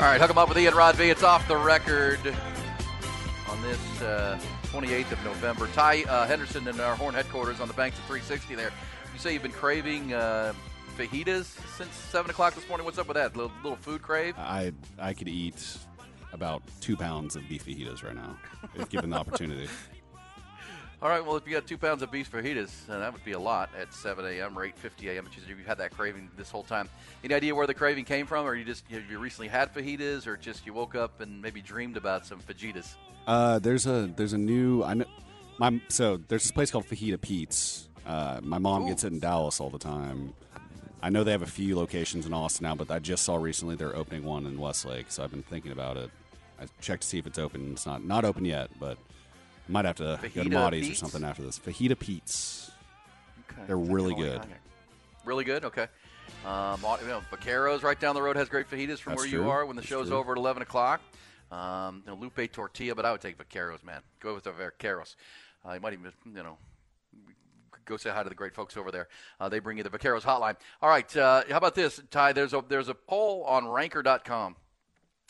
[0.00, 1.10] All right, hook 'em up with Ian Rod B.
[1.10, 2.20] It's off the record
[3.48, 5.66] on this uh, 28th of November.
[5.74, 8.70] Ty uh, Henderson in our Horn headquarters on the banks of 360 there.
[9.12, 10.52] You say you've been craving uh,
[10.96, 11.46] fajitas
[11.76, 12.84] since 7 o'clock this morning.
[12.84, 13.36] What's up with that?
[13.36, 14.34] Little, little food crave?
[14.38, 15.78] I I could eat
[16.32, 18.36] about two pounds of beef fajitas right now,
[18.76, 19.68] if given the opportunity.
[21.00, 23.30] All right, well, if you got two pounds of beef fajitas, uh, that would be
[23.30, 24.58] a lot at 7 a.m.
[24.58, 26.88] or 8.50 a.m., If you've had that craving this whole time.
[27.22, 30.26] Any idea where the craving came from, or you just you, you recently had fajitas,
[30.26, 32.96] or just you woke up and maybe dreamed about some fajitas?
[33.28, 35.04] Uh, there's a there's a new I know,
[35.58, 37.88] my so there's this place called Fajita Pete's.
[38.04, 38.88] Uh, my mom Ooh.
[38.88, 40.34] gets it in Dallas all the time.
[41.00, 43.76] I know they have a few locations in Austin now, but I just saw recently
[43.76, 46.10] they're opening one in Westlake, so I've been thinking about it.
[46.60, 47.70] I checked to see if it's open.
[47.70, 48.98] It's not not open yet, but
[49.68, 51.02] might have to Fajita go to Maudie's Pete's?
[51.02, 51.58] or something after this.
[51.58, 52.70] Fajita Pete's.
[53.50, 53.62] Okay.
[53.66, 54.42] They're really good.
[55.24, 55.64] Really good.
[55.64, 55.86] Okay.
[56.46, 59.42] Um, you know, Vaqueros right down the road has great fajitas from That's where true.
[59.44, 60.16] you are when the That's show's true.
[60.16, 61.00] over at 11 o'clock.
[61.50, 64.00] Um, you know, Lupe tortilla, but I would take Vaqueros, man.
[64.20, 65.16] Go with the Vaqueros.
[65.66, 66.58] Uh, you might even, you know,
[67.84, 69.08] go say hi to the great folks over there.
[69.40, 70.56] Uh, they bring you the Vaqueros hotline.
[70.82, 71.14] All right.
[71.16, 72.32] Uh, how about this, Ty?
[72.34, 74.56] There's a there's a poll on Ranker.com.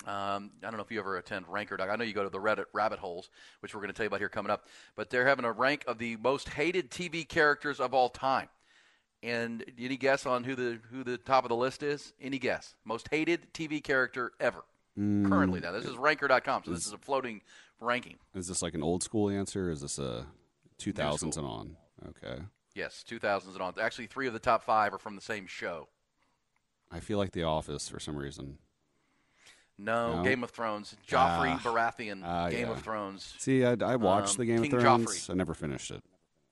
[0.07, 1.77] Um, I don't know if you ever attend Ranker.
[1.81, 3.31] I know you go to the Reddit rabbit holes,
[3.61, 4.67] which we're going to tell you about here coming up.
[4.97, 8.49] But they're having a rank of the most hated TV characters of all time.
[9.23, 12.13] And any guess on who the who the top of the list is?
[12.21, 12.77] Any guess?
[12.85, 14.63] Most hated TV character ever.
[14.97, 15.29] Mm.
[15.29, 17.41] Currently, now this is Ranker.com, so this is a floating
[17.81, 18.17] ranking.
[18.35, 19.71] Is this like an old school answer?
[19.71, 20.27] Is this a
[20.79, 21.77] 2000s and on?
[22.09, 22.43] Okay.
[22.75, 23.75] Yes, 2000s and on.
[23.81, 25.89] Actually, three of the top five are from the same show.
[26.91, 28.59] I feel like The Office for some reason.
[29.79, 30.23] No, No?
[30.25, 30.97] Game of Thrones.
[31.09, 31.61] Joffrey Ah.
[31.63, 32.23] Baratheon.
[32.25, 32.73] Ah, Game yeah.
[32.73, 33.35] of Thrones.
[33.39, 35.07] See, I, I watched Um, the Game King of Thrones.
[35.07, 35.31] Joffrey.
[35.31, 36.03] I never finished it.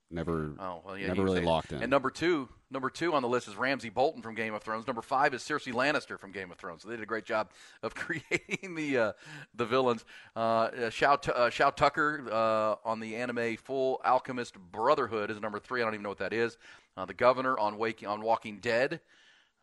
[0.08, 1.08] Never, Oh well, yeah.
[1.08, 1.82] never really say locked in.
[1.82, 4.86] And number two, number two on the list is Ramsay Bolton from Game of Thrones.
[4.86, 6.82] Number five is Cersei Lannister from Game of Thrones.
[6.82, 7.50] So they did a great job
[7.82, 9.12] of creating the uh,
[9.56, 10.04] the villains.
[10.36, 10.90] Uh, uh,
[11.34, 15.80] uh, Shou Tucker uh, on the anime Full Alchemist Brotherhood is number three.
[15.82, 16.56] I don't even know what that is.
[16.96, 19.00] Uh, the Governor on Waking on Walking Dead.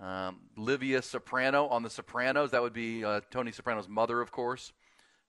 [0.03, 2.51] Um, Livia Soprano on The Sopranos.
[2.51, 4.73] That would be uh, Tony Soprano's mother, of course.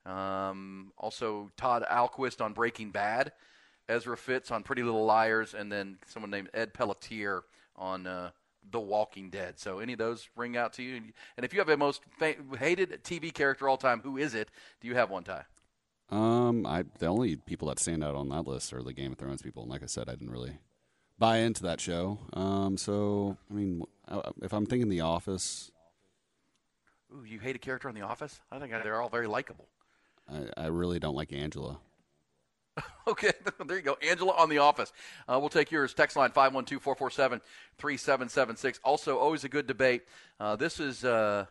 [0.05, 3.33] Um, also, Todd Alquist on Breaking Bad.
[3.89, 7.45] Ezra Fitz on Pretty Little Liars, and then someone named Ed Pelletier
[7.77, 8.31] on uh,
[8.71, 9.61] The Walking Dead.
[9.61, 10.97] So, any of those ring out to you?
[11.37, 14.49] And if you have a most fa- hated TV character all time, who is it?
[14.81, 15.45] Do you have one, Ty?
[16.11, 19.19] Um, I the only people that stand out on that list are the Game of
[19.19, 20.59] Thrones people, and like I said, I didn't really
[21.19, 22.19] buy into that show.
[22.33, 25.71] Um, so I mean, uh, if I'm thinking The Office,
[27.15, 28.41] Ooh, you hate a character on The Office?
[28.51, 29.69] I think they're all very likable.
[30.29, 31.79] I, I really don't like Angela.
[33.07, 33.33] Okay,
[33.67, 33.99] there you go.
[34.03, 34.91] Angela on The Office.
[35.29, 35.93] Uh, we'll take yours.
[35.93, 37.41] Text line 512 447
[37.77, 38.81] 3776.
[38.83, 40.03] Also, always a good debate.
[40.41, 41.05] Uh, this is.
[41.05, 41.45] Uh,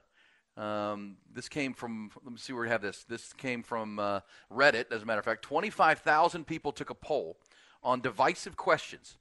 [0.57, 3.05] um, this came from, let me see where we have this.
[3.05, 4.19] This came from uh,
[4.51, 5.41] Reddit, as a matter of fact.
[5.41, 7.37] 25,000 people took a poll
[7.81, 9.17] on divisive questions.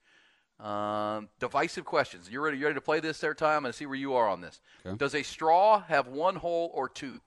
[0.63, 2.31] Um, divisive questions.
[2.31, 4.41] You ready, you ready to play this there, time to see where you are on
[4.41, 4.61] this.
[4.87, 4.97] Okay.
[4.97, 7.21] Does a straw have one hole or two?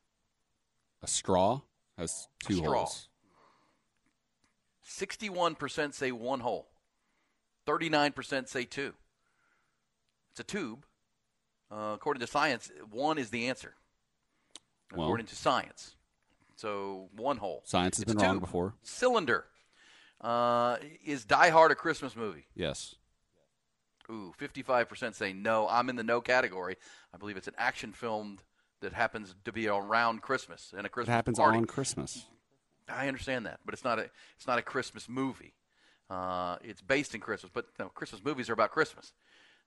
[1.04, 1.60] A straw
[1.98, 2.74] has two straw.
[2.86, 3.10] holes.
[4.88, 6.68] 61% say one hole.
[7.68, 8.94] 39% say two.
[10.32, 10.86] It's a tube.
[11.70, 13.74] Uh, according to science, one is the answer.
[14.94, 15.96] Well- according to science.
[16.56, 17.64] So one hole.
[17.66, 18.76] Science has It's been wrong before.
[18.82, 19.46] Cylinder.
[20.22, 22.46] Uh, is Die Hard a Christmas movie?
[22.56, 22.96] Yes.
[24.10, 25.68] Ooh, 55% say no.
[25.68, 26.76] I'm in the no category.
[27.14, 28.38] I believe it's an action film
[28.82, 31.14] that happens to be around Christmas and a Christmas.
[31.14, 31.58] It happens party.
[31.58, 32.26] on Christmas.
[32.88, 35.54] I understand that, but it's not a it's not a Christmas movie.
[36.10, 39.14] Uh, it's based in Christmas, but no, Christmas movies are about Christmas.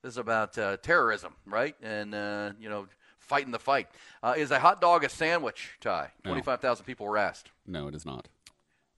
[0.03, 1.75] This is about uh, terrorism, right?
[1.83, 2.87] And uh, you know,
[3.19, 3.89] fighting the fight.
[4.23, 5.77] Uh, is a hot dog a sandwich?
[5.81, 6.13] Ty.
[6.25, 7.51] Twenty five thousand people were asked.
[7.67, 8.29] No, it is not.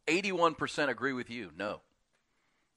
[0.06, 1.50] Eighty one percent agree with you.
[1.56, 1.80] No,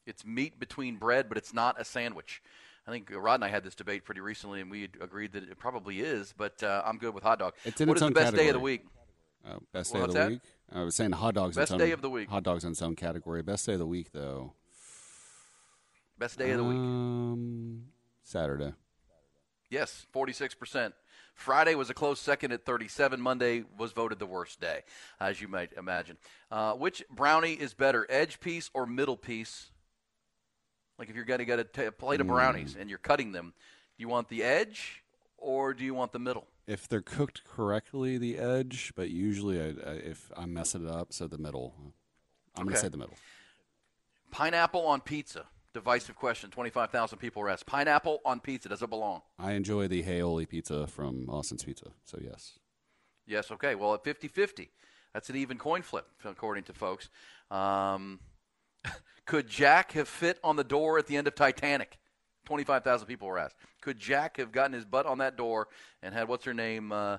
[0.06, 2.42] it's meat between bread, but it's not a sandwich.
[2.86, 5.58] I think Rod and I had this debate pretty recently, and we agreed that it
[5.58, 6.34] probably is.
[6.38, 7.54] But uh, I'm good with hot dog.
[7.64, 8.72] It's in what its is own the best day of the category.
[8.72, 8.82] week?
[9.46, 10.30] Uh, best Well, day of the that?
[10.32, 10.40] week.
[10.72, 11.56] I was saying hot dogs.
[11.56, 12.30] in Best its day own- of the week.
[12.30, 13.42] Hot dogs in its own category.
[13.42, 14.54] Best day of the week, though.
[16.18, 16.78] Best day of the week.
[16.78, 17.84] Um,
[18.22, 18.74] Saturday.
[19.70, 20.94] Yes, 46%.
[21.34, 23.20] Friday was a close second at 37.
[23.20, 24.82] Monday was voted the worst day,
[25.20, 26.18] as you might imagine.
[26.52, 29.72] Uh, which brownie is better, edge piece or middle piece?
[30.98, 33.32] Like if you're going to get a t- a plate of brownies and you're cutting
[33.32, 33.54] them,
[33.98, 35.04] do you want the edge
[35.38, 36.48] or do you want the middle?
[36.66, 41.12] If they're cooked correctly, the edge, but usually I, I, if I mess it up,
[41.12, 41.74] so the middle.
[42.56, 43.16] I'm going to say the middle.
[44.32, 45.46] Pineapple on pizza.
[45.74, 46.52] Divisive question.
[46.52, 47.66] 25,000 people were asked.
[47.66, 49.22] Pineapple on pizza, does it belong?
[49.40, 52.60] I enjoy the Haoli pizza from Austin's Pizza, so yes.
[53.26, 53.74] Yes, okay.
[53.76, 54.70] Well, at 50 50,
[55.14, 57.10] that's an even coin flip, according to folks.
[57.50, 58.20] Um,
[59.26, 61.98] could Jack have fit on the door at the end of Titanic?
[62.46, 63.56] 25,000 people were asked.
[63.82, 65.68] Could Jack have gotten his butt on that door
[66.02, 67.18] and had, what's her name, uh,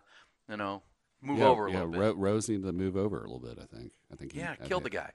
[0.48, 0.82] you know,
[1.22, 2.00] move yeah, over a yeah, little bit?
[2.00, 3.58] Ro- Rose needed to move over a little bit.
[3.60, 3.92] I think.
[4.12, 4.32] I think.
[4.32, 5.10] He, yeah, I killed the guy.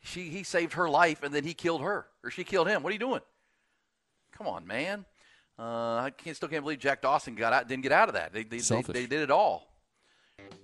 [0.00, 2.82] She, he saved her life, and then he killed her, or she killed him.
[2.82, 3.20] What are you doing?
[4.32, 5.04] Come on, man.
[5.58, 8.32] Uh, I can't, still can't believe Jack Dawson got out, didn't get out of that.
[8.32, 9.72] They, they, they, they did it all.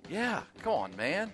[0.08, 1.32] Yeah, come on, man.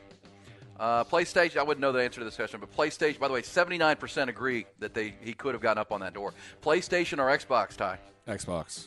[0.81, 3.43] Uh, PlayStation, I wouldn't know the answer to this question, but PlayStation, by the way,
[3.43, 6.33] 79% agree that they he could have gotten up on that door.
[6.63, 7.99] PlayStation or Xbox, Ty?
[8.27, 8.87] Xbox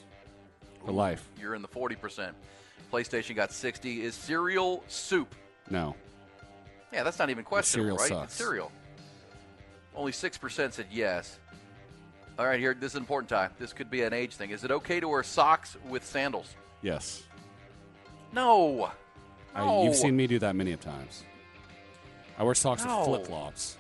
[0.84, 1.30] for life.
[1.40, 2.32] You're in the 40%.
[2.92, 4.02] PlayStation got 60.
[4.02, 5.36] Is cereal soup?
[5.70, 5.96] No.
[6.92, 8.22] Yeah, that's not even questionable, cereal right?
[8.22, 8.34] sucks.
[8.34, 8.72] It's cereal.
[9.96, 11.38] Only 6% said yes.
[12.40, 13.52] All right, here, this is important time.
[13.60, 14.50] This could be an age thing.
[14.50, 16.56] Is it okay to wear socks with sandals?
[16.82, 17.22] Yes.
[18.32, 18.90] No.
[19.54, 19.84] I, No.
[19.84, 21.24] you've seen me do that many of times.
[22.38, 23.00] I wear socks No.
[23.00, 23.78] with flip flops.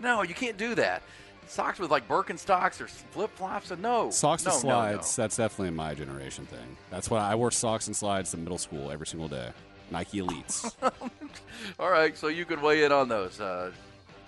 [0.00, 1.02] No, you can't do that.
[1.46, 3.70] Socks with like Birkenstocks or flip flops?
[3.78, 4.10] No.
[4.10, 4.74] Socks no, and no, no.
[4.74, 5.16] slides.
[5.16, 6.76] That's definitely a my generation thing.
[6.90, 9.50] That's why I wore socks and slides in middle school every single day.
[9.90, 10.72] Nike Elites.
[11.78, 13.40] All right, so you could weigh in on those.
[13.40, 13.70] Uh,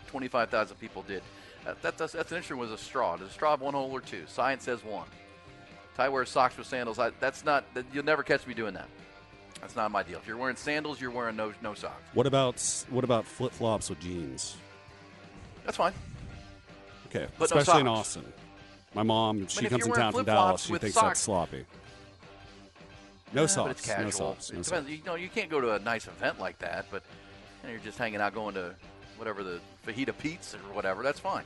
[0.09, 1.23] 25,000 people did.
[1.65, 2.59] That, that, that's, that's an interesting.
[2.59, 3.17] Was a straw.
[3.17, 4.25] Does a straw have one hole or two?
[4.27, 5.07] Science says one.
[5.97, 6.99] Ty wears socks with sandals.
[6.99, 7.73] I, that's not.
[7.75, 8.89] That, you'll never catch me doing that.
[9.65, 10.19] That's not my deal.
[10.19, 11.95] If you're wearing sandals, you're wearing no no socks.
[12.13, 14.57] what about what about flip flops with jeans?
[15.65, 15.95] That's fine.
[17.07, 17.89] Okay, But no especially in.
[17.89, 18.31] Austin.
[18.93, 20.67] My mom, she comes in town from Dallas.
[20.67, 21.65] She thinks socks- that's sloppy.
[23.33, 23.67] No Yeah, socks.
[23.69, 24.05] But it's casual.
[24.05, 24.53] No socks.
[24.53, 24.69] No it socks.
[24.69, 24.91] depends.
[24.91, 27.03] You know, you can't go to a nice event like that, but
[27.63, 28.75] you know, you're just hanging out, going to
[29.17, 31.03] whatever the fajita Pete's or whatever.
[31.03, 31.45] That's fine.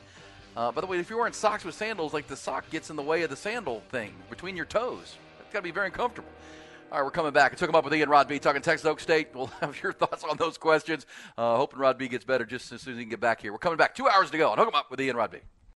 [0.56, 2.96] Uh, by the way, if you're wearing socks with sandals, like the sock gets in
[2.96, 5.16] the way of the sandal thing between your toes.
[5.40, 6.28] It's got to be very uncomfortable.
[6.90, 7.52] All right, we're coming back.
[7.52, 8.38] I took him up with Ian Rod B.
[8.38, 9.28] talking Texas Oak State.
[9.34, 11.04] We'll have your thoughts on those questions.
[11.36, 13.52] Uh, hoping Rod B gets better just as soon as he can get back here.
[13.52, 13.94] We're coming back.
[13.94, 15.38] Two hours to go on him Up with Ian Rod B.